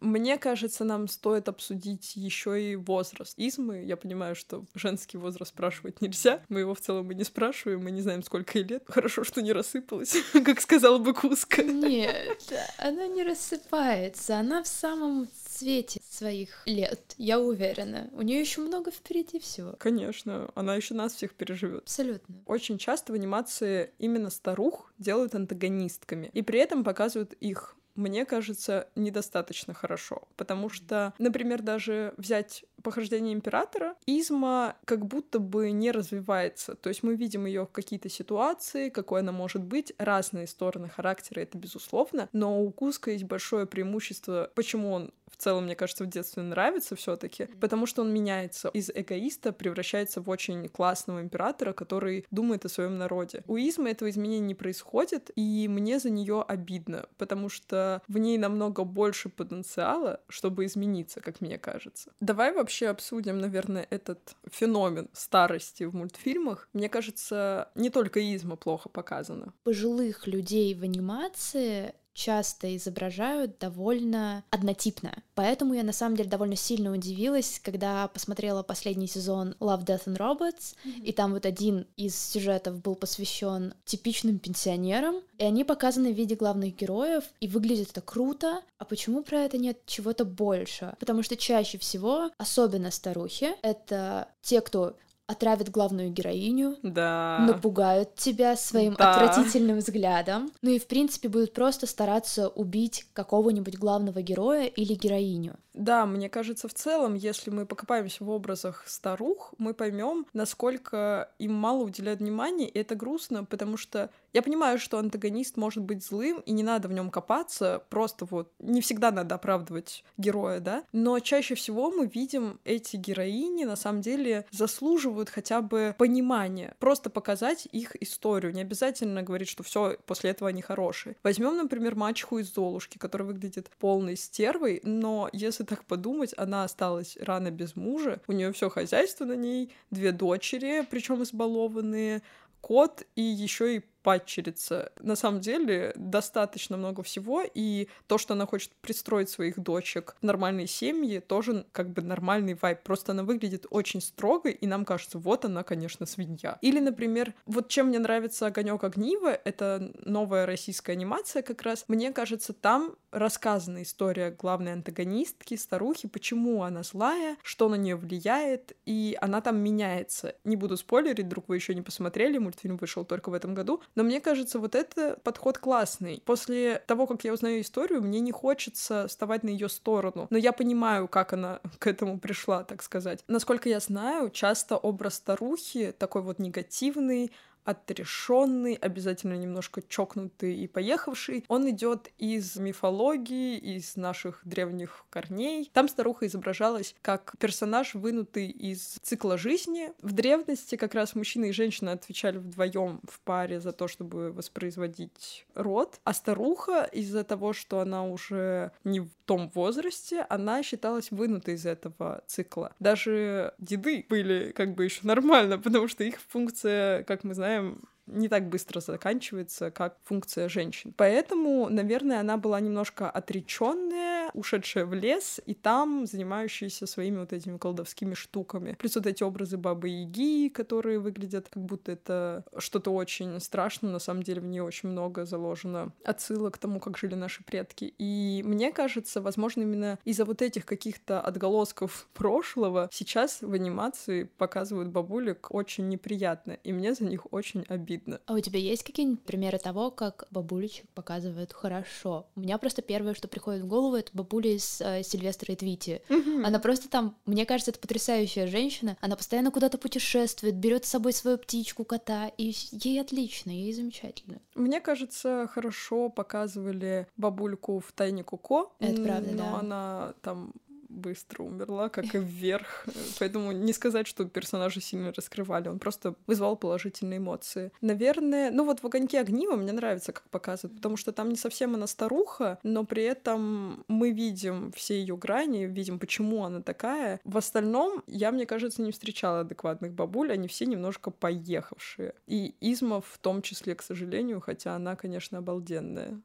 Мне 0.00 0.38
кажется, 0.38 0.84
нам 0.84 1.08
стоит 1.08 1.48
обсудить 1.48 2.16
еще 2.16 2.62
и 2.62 2.76
возраст 2.76 3.34
Измы. 3.36 3.82
Я 3.84 3.96
понимаю, 3.96 4.34
что 4.34 4.64
женский 4.74 5.18
возраст 5.18 5.50
спрашивать 5.50 6.00
нельзя. 6.00 6.40
Мы 6.48 6.60
его 6.60 6.74
в 6.74 6.80
целом 6.80 7.10
и 7.10 7.14
не 7.14 7.24
спрашиваем, 7.24 7.82
мы 7.82 7.90
не 7.90 8.00
знаем, 8.00 8.22
сколько 8.22 8.58
ей 8.58 8.64
лет. 8.64 8.84
Хорошо, 8.86 9.24
что 9.24 9.42
не 9.42 9.52
рассыпалась, 9.52 10.16
как 10.44 10.60
сказала 10.60 10.98
бы 10.98 11.14
Куска. 11.14 11.62
Нет, 11.62 12.52
она 12.78 13.06
не 13.06 13.24
рассыпается. 13.24 14.38
Она 14.38 14.62
в 14.62 14.68
самом 14.68 15.28
цвете 15.58 16.00
своих 16.08 16.62
лет, 16.66 17.14
я 17.18 17.40
уверена. 17.40 18.08
У 18.12 18.22
нее 18.22 18.40
еще 18.40 18.60
много 18.60 18.90
впереди 18.90 19.40
всего. 19.40 19.74
Конечно, 19.78 20.50
она 20.54 20.76
еще 20.76 20.94
нас 20.94 21.14
всех 21.14 21.34
переживет. 21.34 21.82
Абсолютно. 21.82 22.36
Очень 22.46 22.78
часто 22.78 23.12
в 23.12 23.16
анимации 23.16 23.90
именно 23.98 24.30
старух 24.30 24.92
делают 24.98 25.34
антагонистками, 25.34 26.30
и 26.32 26.42
при 26.42 26.60
этом 26.60 26.84
показывают 26.84 27.32
их 27.34 27.74
мне 27.98 28.24
кажется, 28.24 28.88
недостаточно 28.94 29.74
хорошо. 29.74 30.22
Потому 30.36 30.70
что, 30.70 31.12
например, 31.18 31.62
даже 31.62 32.14
взять 32.16 32.64
похождение 32.82 33.34
императора, 33.34 33.96
Изма 34.06 34.76
как 34.84 35.04
будто 35.04 35.40
бы 35.40 35.72
не 35.72 35.90
развивается. 35.90 36.76
То 36.76 36.90
есть 36.90 37.02
мы 37.02 37.16
видим 37.16 37.44
ее 37.44 37.66
в 37.66 37.72
какие-то 37.72 38.08
ситуации, 38.08 38.88
какой 38.88 39.20
она 39.20 39.32
может 39.32 39.62
быть, 39.62 39.92
разные 39.98 40.46
стороны 40.46 40.88
характера, 40.88 41.40
это 41.40 41.58
безусловно, 41.58 42.28
но 42.32 42.62
у 42.62 42.70
Куска 42.70 43.10
есть 43.10 43.24
большое 43.24 43.66
преимущество, 43.66 44.50
почему 44.54 44.92
он 44.92 45.12
в 45.30 45.36
целом, 45.36 45.64
мне 45.64 45.76
кажется, 45.76 46.04
в 46.04 46.08
детстве 46.08 46.42
нравится 46.42 46.96
все 46.96 47.16
таки 47.16 47.48
потому 47.60 47.86
что 47.86 48.02
он 48.02 48.12
меняется. 48.12 48.70
Из 48.72 48.90
эгоиста 48.90 49.52
превращается 49.52 50.20
в 50.20 50.30
очень 50.30 50.68
классного 50.68 51.20
императора, 51.20 51.72
который 51.72 52.26
думает 52.30 52.64
о 52.64 52.68
своем 52.68 52.98
народе. 52.98 53.42
У 53.46 53.56
Измы 53.56 53.90
этого 53.90 54.08
изменения 54.08 54.46
не 54.46 54.54
происходит, 54.54 55.30
и 55.36 55.68
мне 55.68 55.98
за 55.98 56.10
нее 56.10 56.44
обидно, 56.46 57.06
потому 57.16 57.48
что 57.48 58.02
в 58.08 58.18
ней 58.18 58.38
намного 58.38 58.84
больше 58.84 59.28
потенциала, 59.28 60.20
чтобы 60.28 60.64
измениться, 60.64 61.20
как 61.20 61.40
мне 61.40 61.58
кажется. 61.58 62.12
Давай 62.20 62.52
вообще 62.52 62.88
обсудим, 62.88 63.38
наверное, 63.38 63.86
этот 63.90 64.36
феномен 64.50 65.08
старости 65.12 65.84
в 65.84 65.94
мультфильмах. 65.94 66.68
Мне 66.72 66.88
кажется, 66.88 67.70
не 67.74 67.90
только 67.90 68.20
Изма 68.34 68.56
плохо 68.56 68.88
показана. 68.88 69.52
Пожилых 69.64 70.26
людей 70.26 70.74
в 70.74 70.82
анимации 70.82 71.94
часто 72.18 72.76
изображают 72.76 73.58
довольно 73.58 74.42
однотипно. 74.50 75.22
Поэтому 75.36 75.74
я 75.74 75.84
на 75.84 75.92
самом 75.92 76.16
деле 76.16 76.28
довольно 76.28 76.56
сильно 76.56 76.92
удивилась, 76.92 77.60
когда 77.62 78.08
посмотрела 78.08 78.64
последний 78.64 79.06
сезон 79.06 79.54
Love, 79.60 79.84
Death 79.84 80.06
and 80.06 80.16
Robots, 80.16 80.74
mm-hmm. 80.84 81.04
и 81.04 81.12
там 81.12 81.32
вот 81.32 81.46
один 81.46 81.86
из 81.96 82.18
сюжетов 82.20 82.82
был 82.82 82.96
посвящен 82.96 83.72
типичным 83.84 84.40
пенсионерам, 84.40 85.22
и 85.38 85.44
они 85.44 85.62
показаны 85.62 86.12
в 86.12 86.16
виде 86.16 86.34
главных 86.34 86.74
героев, 86.74 87.22
и 87.38 87.46
выглядит 87.46 87.90
это 87.90 88.00
круто. 88.00 88.62
А 88.78 88.84
почему 88.84 89.22
про 89.22 89.42
это 89.42 89.56
нет 89.56 89.78
чего-то 89.86 90.24
больше? 90.24 90.96
Потому 90.98 91.22
что 91.22 91.36
чаще 91.36 91.78
всего, 91.78 92.30
особенно 92.36 92.90
старухи, 92.90 93.50
это 93.62 94.28
те, 94.42 94.60
кто 94.60 94.96
отравят 95.28 95.68
главную 95.68 96.10
героиню, 96.10 96.76
да. 96.82 97.44
напугают 97.46 98.16
тебя 98.16 98.56
своим 98.56 98.94
да. 98.94 99.12
отвратительным 99.12 99.78
взглядом, 99.78 100.50
ну 100.62 100.70
и 100.70 100.78
в 100.78 100.86
принципе 100.86 101.28
будут 101.28 101.52
просто 101.52 101.86
стараться 101.86 102.48
убить 102.48 103.06
какого-нибудь 103.12 103.78
главного 103.78 104.22
героя 104.22 104.64
или 104.64 104.94
героиню. 104.94 105.56
Да, 105.74 106.06
мне 106.06 106.28
кажется, 106.28 106.66
в 106.66 106.74
целом, 106.74 107.14
если 107.14 107.50
мы 107.50 107.66
покопаемся 107.66 108.24
в 108.24 108.30
образах 108.30 108.84
старух, 108.86 109.54
мы 109.58 109.74
поймем, 109.74 110.26
насколько 110.32 111.30
им 111.38 111.52
мало 111.52 111.84
уделяют 111.84 112.20
внимания, 112.20 112.66
и 112.66 112.78
это 112.78 112.96
грустно, 112.96 113.44
потому 113.44 113.76
что 113.76 114.10
я 114.32 114.42
понимаю, 114.42 114.78
что 114.78 114.98
антагонист 114.98 115.56
может 115.56 115.82
быть 115.82 116.04
злым, 116.04 116.40
и 116.40 116.52
не 116.52 116.62
надо 116.62 116.88
в 116.88 116.92
нем 116.92 117.10
копаться, 117.10 117.82
просто 117.88 118.24
вот 118.24 118.52
не 118.58 118.80
всегда 118.80 119.10
надо 119.10 119.36
оправдывать 119.36 120.04
героя, 120.16 120.60
да, 120.60 120.84
но 120.92 121.18
чаще 121.20 121.54
всего 121.54 121.90
мы 121.90 122.06
видим 122.06 122.60
эти 122.64 122.96
героини 122.96 123.64
на 123.64 123.76
самом 123.76 124.00
деле 124.00 124.44
заслуживают 124.50 125.30
хотя 125.30 125.62
бы 125.62 125.94
понимания, 125.98 126.74
просто 126.78 127.10
показать 127.10 127.66
их 127.72 128.00
историю, 128.02 128.52
не 128.52 128.60
обязательно 128.60 129.22
говорить, 129.22 129.48
что 129.48 129.62
все 129.62 129.96
после 130.06 130.30
этого 130.30 130.50
они 130.50 130.62
хорошие. 130.62 131.16
Возьмем, 131.22 131.56
например, 131.56 131.94
мачеху 131.94 132.38
из 132.38 132.52
Золушки, 132.52 132.98
которая 132.98 133.28
выглядит 133.28 133.70
полной 133.78 134.16
стервой, 134.16 134.80
но 134.84 135.28
если 135.32 135.64
так 135.64 135.84
подумать, 135.84 136.34
она 136.36 136.64
осталась 136.64 137.16
рано 137.20 137.50
без 137.50 137.76
мужа, 137.76 138.20
у 138.26 138.32
нее 138.32 138.52
все 138.52 138.68
хозяйство 138.68 139.24
на 139.24 139.34
ней, 139.34 139.72
две 139.90 140.12
дочери, 140.12 140.86
причем 140.88 141.22
избалованные, 141.22 142.22
кот 142.60 143.04
и 143.14 143.22
еще 143.22 143.76
и 143.76 143.82
падчерица. 144.02 144.92
На 145.00 145.16
самом 145.16 145.40
деле 145.40 145.92
достаточно 145.96 146.76
много 146.76 147.02
всего, 147.02 147.42
и 147.42 147.88
то, 148.06 148.18
что 148.18 148.34
она 148.34 148.46
хочет 148.46 148.72
пристроить 148.80 149.28
своих 149.28 149.58
дочек 149.58 150.16
в 150.20 150.24
нормальные 150.24 150.66
семьи, 150.66 151.20
тоже 151.20 151.66
как 151.72 151.90
бы 151.90 152.02
нормальный 152.02 152.54
вайб. 152.54 152.82
Просто 152.82 153.12
она 153.12 153.22
выглядит 153.22 153.66
очень 153.70 154.00
строго, 154.00 154.48
и 154.48 154.66
нам 154.66 154.84
кажется, 154.84 155.18
вот 155.18 155.44
она, 155.44 155.62
конечно, 155.62 156.06
свинья. 156.06 156.58
Или, 156.62 156.80
например, 156.80 157.34
вот 157.46 157.68
чем 157.68 157.88
мне 157.88 157.98
нравится 157.98 158.46
огонек 158.46 158.84
огнива, 158.84 159.32
это 159.32 159.92
новая 160.04 160.46
российская 160.46 160.92
анимация 160.92 161.42
как 161.42 161.62
раз. 161.62 161.84
Мне 161.88 162.12
кажется, 162.12 162.52
там 162.52 162.96
рассказана 163.10 163.82
история 163.82 164.30
главной 164.30 164.72
антагонистки, 164.72 165.54
старухи, 165.56 166.08
почему 166.08 166.62
она 166.62 166.82
злая, 166.82 167.36
что 167.42 167.68
на 167.68 167.74
нее 167.74 167.96
влияет, 167.96 168.76
и 168.86 169.16
она 169.20 169.40
там 169.40 169.58
меняется. 169.58 170.34
Не 170.44 170.56
буду 170.56 170.76
спойлерить, 170.76 171.26
вдруг 171.26 171.48
вы 171.48 171.56
еще 171.56 171.74
не 171.74 171.82
посмотрели, 171.82 172.38
мультфильм 172.38 172.76
вышел 172.76 173.04
только 173.04 173.30
в 173.30 173.34
этом 173.34 173.54
году, 173.54 173.82
но 173.94 174.02
мне 174.02 174.20
кажется, 174.20 174.58
вот 174.58 174.74
это 174.74 175.18
подход 175.22 175.58
классный. 175.58 176.22
После 176.24 176.82
того, 176.86 177.06
как 177.06 177.24
я 177.24 177.32
узнаю 177.32 177.60
историю, 177.60 178.02
мне 178.02 178.20
не 178.20 178.32
хочется 178.32 179.08
вставать 179.08 179.42
на 179.42 179.48
ее 179.48 179.68
сторону. 179.68 180.26
Но 180.30 180.38
я 180.38 180.52
понимаю, 180.52 181.08
как 181.08 181.32
она 181.32 181.60
к 181.78 181.86
этому 181.86 182.18
пришла, 182.18 182.64
так 182.64 182.82
сказать. 182.82 183.24
Насколько 183.28 183.68
я 183.68 183.80
знаю, 183.80 184.30
часто 184.30 184.76
образ 184.76 185.14
старухи 185.14 185.94
такой 185.98 186.22
вот 186.22 186.38
негативный, 186.38 187.32
отрешенный, 187.68 188.72
обязательно 188.72 189.34
немножко 189.34 189.82
чокнутый 189.86 190.56
и 190.56 190.66
поехавший. 190.66 191.44
Он 191.48 191.68
идет 191.68 192.10
из 192.16 192.56
мифологии, 192.56 193.58
из 193.58 193.94
наших 193.96 194.40
древних 194.42 195.04
корней. 195.10 195.70
Там 195.74 195.88
старуха 195.88 196.26
изображалась 196.26 196.94
как 197.02 197.34
персонаж, 197.38 197.92
вынутый 197.92 198.48
из 198.48 198.80
цикла 199.02 199.36
жизни. 199.36 199.92
В 200.00 200.12
древности 200.12 200.76
как 200.76 200.94
раз 200.94 201.14
мужчина 201.14 201.44
и 201.46 201.52
женщина 201.52 201.92
отвечали 201.92 202.38
вдвоем 202.38 203.00
в 203.06 203.20
паре 203.20 203.60
за 203.60 203.72
то, 203.72 203.86
чтобы 203.86 204.32
воспроизводить 204.32 205.44
род. 205.54 206.00
А 206.04 206.14
старуха 206.14 206.88
из-за 206.90 207.22
того, 207.22 207.52
что 207.52 207.80
она 207.80 208.06
уже 208.06 208.72
не 208.84 209.06
том 209.28 209.50
возрасте, 209.50 210.24
она 210.30 210.62
считалась 210.62 211.10
вынутой 211.10 211.54
из 211.54 211.66
этого 211.66 212.24
цикла. 212.26 212.72
Даже 212.80 213.52
деды 213.58 214.06
были 214.08 214.52
как 214.52 214.74
бы 214.74 214.84
еще 214.84 215.00
нормально, 215.02 215.58
потому 215.64 215.86
что 215.86 216.02
их 216.02 216.16
функция, 216.28 217.02
как 217.04 217.24
мы 217.24 217.34
знаем, 217.34 217.82
не 218.08 218.28
так 218.28 218.48
быстро 218.48 218.80
заканчивается, 218.80 219.70
как 219.70 219.96
функция 220.04 220.48
женщин. 220.48 220.94
Поэтому, 220.96 221.68
наверное, 221.68 222.20
она 222.20 222.36
была 222.36 222.60
немножко 222.60 223.10
отреченная, 223.10 224.30
ушедшая 224.34 224.86
в 224.86 224.94
лес, 224.94 225.40
и 225.46 225.54
там 225.54 226.06
занимающаяся 226.06 226.86
своими 226.86 227.18
вот 227.18 227.32
этими 227.32 227.58
колдовскими 227.58 228.14
штуками. 228.14 228.76
Плюс 228.78 228.94
вот 228.96 229.06
эти 229.06 229.22
образы 229.22 229.56
Бабы 229.56 229.88
Яги, 229.88 230.48
которые 230.48 230.98
выглядят 230.98 231.48
как 231.48 231.64
будто 231.64 231.92
это 231.92 232.44
что-то 232.58 232.90
очень 232.90 233.40
страшное, 233.40 233.90
на 233.90 233.98
самом 233.98 234.22
деле 234.22 234.40
в 234.40 234.46
ней 234.46 234.60
очень 234.60 234.88
много 234.88 235.24
заложено 235.24 235.92
отсылок 236.04 236.54
к 236.54 236.58
тому, 236.58 236.80
как 236.80 236.98
жили 236.98 237.14
наши 237.14 237.44
предки. 237.44 237.94
И 237.98 238.42
мне 238.44 238.72
кажется, 238.72 239.20
возможно, 239.20 239.62
именно 239.62 239.98
из-за 240.04 240.24
вот 240.24 240.42
этих 240.42 240.64
каких-то 240.64 241.20
отголосков 241.20 242.08
прошлого 242.14 242.88
сейчас 242.92 243.42
в 243.42 243.52
анимации 243.52 244.24
показывают 244.24 244.88
бабулек 244.88 245.48
очень 245.50 245.88
неприятно, 245.88 246.52
и 246.52 246.72
мне 246.72 246.94
за 246.94 247.04
них 247.04 247.32
очень 247.32 247.64
обидно. 247.68 247.97
А 248.26 248.34
у 248.34 248.40
тебя 248.40 248.58
есть 248.58 248.82
какие-нибудь 248.82 249.22
примеры 249.22 249.58
того, 249.58 249.90
как 249.90 250.26
бабулечек 250.30 250.88
показывают 250.90 251.52
хорошо? 251.52 252.26
У 252.36 252.40
меня 252.40 252.58
просто 252.58 252.82
первое, 252.82 253.14
что 253.14 253.28
приходит 253.28 253.62
в 253.62 253.66
голову, 253.66 253.96
это 253.96 254.10
бабуля 254.12 254.54
из 254.54 254.80
э, 254.80 255.02
Сильвестра 255.02 255.52
и 255.52 255.56
Твити. 255.56 256.02
Она 256.44 256.58
просто 256.58 256.88
там, 256.88 257.16
мне 257.26 257.46
кажется, 257.46 257.70
это 257.70 257.80
потрясающая 257.80 258.46
женщина. 258.46 258.96
Она 259.00 259.16
постоянно 259.16 259.50
куда-то 259.50 259.78
путешествует, 259.78 260.56
берет 260.56 260.84
с 260.84 260.88
собой 260.88 261.12
свою 261.12 261.38
птичку, 261.38 261.84
кота, 261.84 262.28
и 262.36 262.54
ей 262.72 263.00
отлично, 263.00 263.50
ей 263.50 263.72
замечательно. 263.72 264.40
Мне 264.54 264.80
кажется, 264.80 265.48
хорошо 265.52 266.08
показывали 266.08 267.06
бабульку 267.16 267.80
в 267.80 267.92
тайне 267.92 268.24
Куко. 268.24 268.70
Это 268.78 269.02
правда, 269.02 269.30
но 269.32 269.36
да. 269.36 269.58
она 269.58 270.14
там 270.22 270.52
быстро 270.98 271.42
умерла, 271.44 271.88
как 271.88 272.14
и 272.14 272.18
вверх. 272.18 272.86
Поэтому 273.18 273.52
не 273.52 273.72
сказать, 273.72 274.06
что 274.06 274.24
персонажа 274.24 274.80
сильно 274.80 275.12
раскрывали, 275.12 275.68
он 275.68 275.78
просто 275.78 276.14
вызвал 276.26 276.56
положительные 276.56 277.18
эмоции. 277.18 277.72
Наверное, 277.80 278.50
ну 278.50 278.64
вот 278.64 278.80
в 278.80 278.86
«Огоньке 278.86 279.20
огнива» 279.20 279.56
мне 279.56 279.72
нравится, 279.72 280.12
как 280.12 280.28
показывают, 280.30 280.76
потому 280.76 280.96
что 280.96 281.12
там 281.12 281.28
не 281.28 281.36
совсем 281.36 281.74
она 281.74 281.86
старуха, 281.86 282.58
но 282.62 282.84
при 282.84 283.04
этом 283.04 283.84
мы 283.88 284.10
видим 284.10 284.72
все 284.72 284.98
ее 285.00 285.16
грани, 285.16 285.64
видим, 285.64 285.98
почему 285.98 286.44
она 286.44 286.60
такая. 286.60 287.20
В 287.24 287.36
остальном, 287.36 288.02
я, 288.06 288.32
мне 288.32 288.46
кажется, 288.46 288.82
не 288.82 288.92
встречала 288.92 289.40
адекватных 289.40 289.92
бабуль, 289.92 290.32
они 290.32 290.48
все 290.48 290.66
немножко 290.66 291.10
поехавшие. 291.10 292.14
И 292.26 292.54
Изма 292.60 293.00
в 293.00 293.18
том 293.18 293.42
числе, 293.42 293.74
к 293.74 293.82
сожалению, 293.82 294.40
хотя 294.40 294.74
она, 294.74 294.96
конечно, 294.96 295.38
обалденная. 295.38 296.20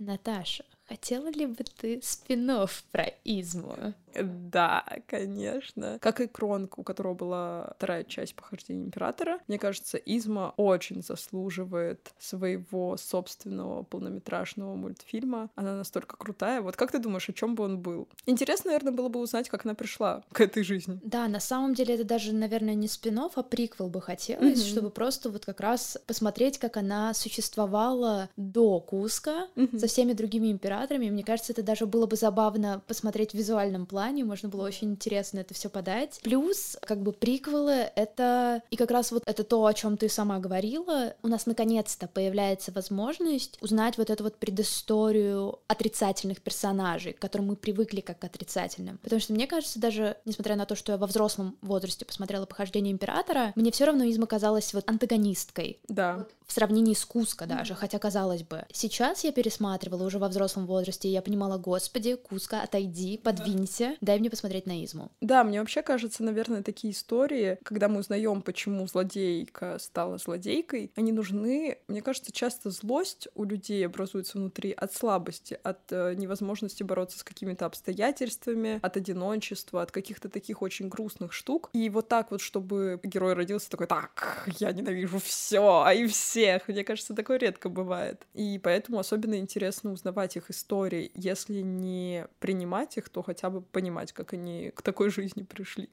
Наташа, 0.00 0.64
хотела 0.88 1.28
ли 1.28 1.44
бы 1.44 1.62
ты 1.62 2.00
спин 2.02 2.50
про 2.90 3.04
Изму? 3.22 3.92
Да, 4.14 4.84
конечно. 5.06 5.98
Как 6.00 6.20
и 6.20 6.26
Кронка, 6.26 6.80
у 6.80 6.82
которого 6.82 7.14
была 7.14 7.72
вторая 7.76 8.04
часть 8.04 8.34
похождения 8.34 8.84
императора. 8.84 9.40
Мне 9.48 9.58
кажется, 9.58 9.98
Изма 9.98 10.54
очень 10.56 11.02
заслуживает 11.02 12.12
своего 12.18 12.96
собственного 12.96 13.82
полнометражного 13.82 14.74
мультфильма. 14.74 15.50
Она 15.54 15.76
настолько 15.76 16.16
крутая. 16.16 16.62
Вот 16.62 16.76
как 16.76 16.92
ты 16.92 16.98
думаешь, 16.98 17.28
о 17.28 17.32
чем 17.32 17.54
бы 17.54 17.64
он 17.64 17.78
был? 17.78 18.08
Интересно, 18.26 18.70
наверное, 18.70 18.92
было 18.92 19.08
бы 19.08 19.20
узнать, 19.20 19.48
как 19.48 19.64
она 19.64 19.74
пришла 19.74 20.22
к 20.32 20.40
этой 20.40 20.62
жизни. 20.62 21.00
Да, 21.04 21.28
на 21.28 21.40
самом 21.40 21.74
деле 21.74 21.94
это 21.94 22.04
даже, 22.04 22.32
наверное, 22.32 22.74
не 22.74 22.88
спин 22.88 23.10
а 23.10 23.42
приквел 23.42 23.88
бы 23.88 24.00
хотелось, 24.00 24.60
mm-hmm. 24.60 24.70
чтобы 24.70 24.90
просто 24.90 25.30
вот 25.30 25.44
как 25.44 25.60
раз 25.60 25.98
посмотреть, 26.06 26.58
как 26.58 26.76
она 26.76 27.12
существовала 27.12 28.30
до 28.36 28.80
Куска 28.80 29.48
mm-hmm. 29.56 29.78
со 29.78 29.86
всеми 29.88 30.12
другими 30.12 30.50
императорами. 30.50 31.10
Мне 31.10 31.24
кажется, 31.24 31.52
это 31.52 31.62
даже 31.62 31.86
было 31.86 32.06
бы 32.06 32.16
забавно 32.16 32.82
посмотреть 32.86 33.32
в 33.32 33.34
визуальном 33.34 33.86
плане 33.86 33.99
плане, 34.00 34.24
можно 34.24 34.48
было 34.48 34.66
очень 34.66 34.92
интересно 34.92 35.40
это 35.40 35.52
все 35.52 35.68
подать. 35.68 36.20
Плюс, 36.22 36.78
как 36.80 37.02
бы, 37.02 37.12
приквелы— 37.12 37.90
это... 37.96 38.62
И 38.70 38.76
как 38.76 38.90
раз 38.90 39.12
вот 39.12 39.22
это 39.26 39.44
то, 39.44 39.66
о 39.66 39.74
чем 39.74 39.98
ты 39.98 40.08
сама 40.08 40.38
говорила, 40.38 41.14
у 41.22 41.28
нас 41.28 41.44
наконец-то 41.44 42.08
появляется 42.08 42.72
возможность 42.72 43.58
узнать 43.60 43.98
вот 43.98 44.08
эту 44.08 44.24
вот 44.24 44.38
предысторию 44.38 45.58
отрицательных 45.66 46.40
персонажей, 46.40 47.12
к 47.12 47.18
которым 47.18 47.48
мы 47.48 47.56
привыкли 47.56 48.00
как 48.00 48.20
к 48.20 48.24
отрицательным. 48.24 48.96
Потому 49.02 49.20
что 49.20 49.34
мне 49.34 49.46
кажется, 49.46 49.78
даже 49.78 50.16
несмотря 50.24 50.56
на 50.56 50.64
то, 50.64 50.76
что 50.76 50.92
я 50.92 50.98
во 50.98 51.06
взрослом 51.06 51.58
возрасте 51.60 52.06
посмотрела 52.06 52.46
«Похождение 52.46 52.92
Императора», 52.92 53.52
мне 53.54 53.70
все 53.70 53.84
равно 53.84 54.04
Изма 54.04 54.26
казалась 54.26 54.72
вот 54.72 54.88
антагонисткой. 54.88 55.78
Да. 55.88 56.16
Вот 56.16 56.30
в 56.50 56.52
сравнении 56.52 56.94
с 56.94 57.04
Куско 57.04 57.46
даже, 57.46 57.74
хотя 57.74 57.98
казалось 57.98 58.42
бы. 58.42 58.66
Сейчас 58.72 59.22
я 59.22 59.30
пересматривала 59.30 60.02
уже 60.02 60.18
во 60.18 60.28
взрослом 60.28 60.66
возрасте, 60.66 61.08
и 61.08 61.12
я 61.12 61.22
понимала, 61.22 61.58
господи, 61.58 62.16
Куска, 62.16 62.62
отойди, 62.62 63.18
подвинься, 63.18 63.89
дай 64.00 64.18
мне 64.18 64.30
посмотреть 64.30 64.66
на 64.66 64.84
Изму. 64.84 65.10
Да, 65.20 65.44
мне 65.44 65.60
вообще 65.60 65.82
кажется, 65.82 66.22
наверное, 66.22 66.62
такие 66.62 66.92
истории, 66.92 67.58
когда 67.62 67.88
мы 67.88 68.00
узнаем, 68.00 68.42
почему 68.42 68.86
злодейка 68.86 69.78
стала 69.78 70.18
злодейкой, 70.18 70.92
они 70.96 71.12
нужны, 71.12 71.78
мне 71.88 72.02
кажется, 72.02 72.32
часто 72.32 72.70
злость 72.70 73.28
у 73.34 73.44
людей 73.44 73.84
образуется 73.86 74.38
внутри 74.38 74.72
от 74.72 74.92
слабости, 74.94 75.58
от 75.62 75.80
э, 75.90 76.14
невозможности 76.14 76.82
бороться 76.82 77.18
с 77.18 77.24
какими-то 77.24 77.66
обстоятельствами, 77.66 78.78
от 78.82 78.96
одиночества, 78.96 79.82
от 79.82 79.92
каких-то 79.92 80.28
таких 80.28 80.62
очень 80.62 80.88
грустных 80.88 81.32
штук. 81.32 81.70
И 81.72 81.88
вот 81.90 82.08
так 82.08 82.30
вот, 82.30 82.40
чтобы 82.40 83.00
герой 83.02 83.34
родился 83.34 83.70
такой, 83.70 83.86
так, 83.86 84.48
я 84.58 84.72
ненавижу 84.72 85.18
все, 85.18 85.86
и 85.92 86.06
всех. 86.06 86.68
Мне 86.68 86.84
кажется, 86.84 87.14
такое 87.14 87.38
редко 87.38 87.68
бывает. 87.68 88.26
И 88.34 88.60
поэтому 88.62 88.98
особенно 88.98 89.36
интересно 89.36 89.92
узнавать 89.92 90.36
их 90.36 90.50
истории. 90.50 91.10
Если 91.14 91.60
не 91.60 92.26
принимать 92.38 92.96
их, 92.96 93.08
то 93.08 93.22
хотя 93.22 93.50
бы 93.50 93.60
понимать, 93.80 94.12
как 94.12 94.34
они 94.34 94.70
к 94.70 94.82
такой 94.82 95.10
жизни 95.10 95.42
пришли. 95.42 95.88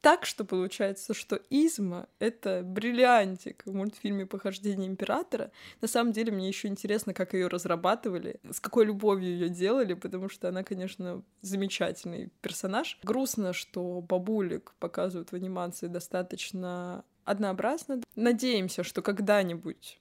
Так 0.00 0.26
что 0.26 0.44
получается, 0.44 1.12
что 1.12 1.40
Изма— 1.50 2.08
это 2.18 2.62
бриллиантик 2.62 3.62
в 3.66 3.74
мультфильме 3.74 4.26
«Похождение 4.26 4.86
императора». 4.86 5.50
На 5.80 5.88
самом 5.88 6.12
деле 6.12 6.30
мне 6.30 6.48
еще 6.48 6.68
интересно, 6.68 7.14
как 7.14 7.34
ее 7.34 7.48
разрабатывали, 7.48 8.38
с 8.50 8.60
какой 8.60 8.84
любовью 8.84 9.30
ее 9.30 9.48
делали, 9.48 9.94
потому 9.94 10.28
что 10.28 10.48
она, 10.48 10.62
конечно, 10.62 11.22
замечательный 11.40 12.30
персонаж. 12.42 12.98
Грустно, 13.02 13.52
что 13.52 14.00
бабулек 14.00 14.74
показывают 14.78 15.32
в 15.32 15.34
анимации 15.34 15.88
достаточно 15.88 17.04
однообразно. 17.24 18.00
Надеемся, 18.14 18.84
что 18.84 19.02
когда-нибудь 19.02 19.98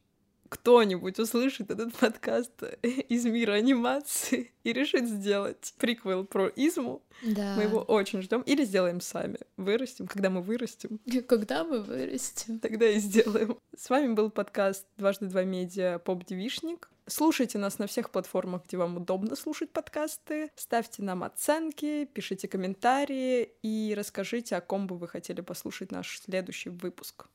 кто-нибудь 0.49 1.19
услышит 1.19 1.71
этот 1.71 1.93
подкаст 1.95 2.63
из 2.81 3.25
мира 3.25 3.53
анимации 3.53 4.51
и 4.63 4.73
решит 4.73 5.07
сделать 5.07 5.73
приквел 5.77 6.25
про 6.25 6.47
Изму, 6.47 7.01
да. 7.23 7.55
мы 7.55 7.63
его 7.63 7.79
очень 7.79 8.21
ждем. 8.21 8.41
Или 8.41 8.65
сделаем 8.65 9.01
сами. 9.01 9.37
Вырастем. 9.57 10.07
Когда 10.07 10.29
мы 10.29 10.41
вырастем. 10.41 10.99
Когда 11.27 11.63
мы 11.63 11.81
вырастем. 11.81 12.59
Тогда 12.59 12.87
и 12.89 12.99
сделаем. 12.99 13.57
С 13.75 13.89
вами 13.89 14.13
был 14.13 14.29
подкаст 14.29 14.85
«Дважды 14.97 15.27
два 15.27 15.43
медиа» 15.43 15.99
Поп-девишник. 15.99 16.89
Слушайте 17.09 17.57
нас 17.57 17.79
на 17.79 17.87
всех 17.87 18.09
платформах, 18.11 18.65
где 18.67 18.75
вам 18.75 18.97
удобно 18.97 19.37
слушать 19.37 19.71
подкасты. 19.71 20.51
Ставьте 20.55 21.01
нам 21.03 21.23
оценки, 21.23 22.03
пишите 22.05 22.49
комментарии 22.49 23.49
и 23.63 23.93
расскажите, 23.97 24.57
о 24.57 24.61
ком 24.61 24.87
бы 24.87 24.97
вы 24.97 25.07
хотели 25.07 25.39
послушать 25.39 25.91
наш 25.91 26.19
следующий 26.19 26.69
выпуск. 26.69 27.27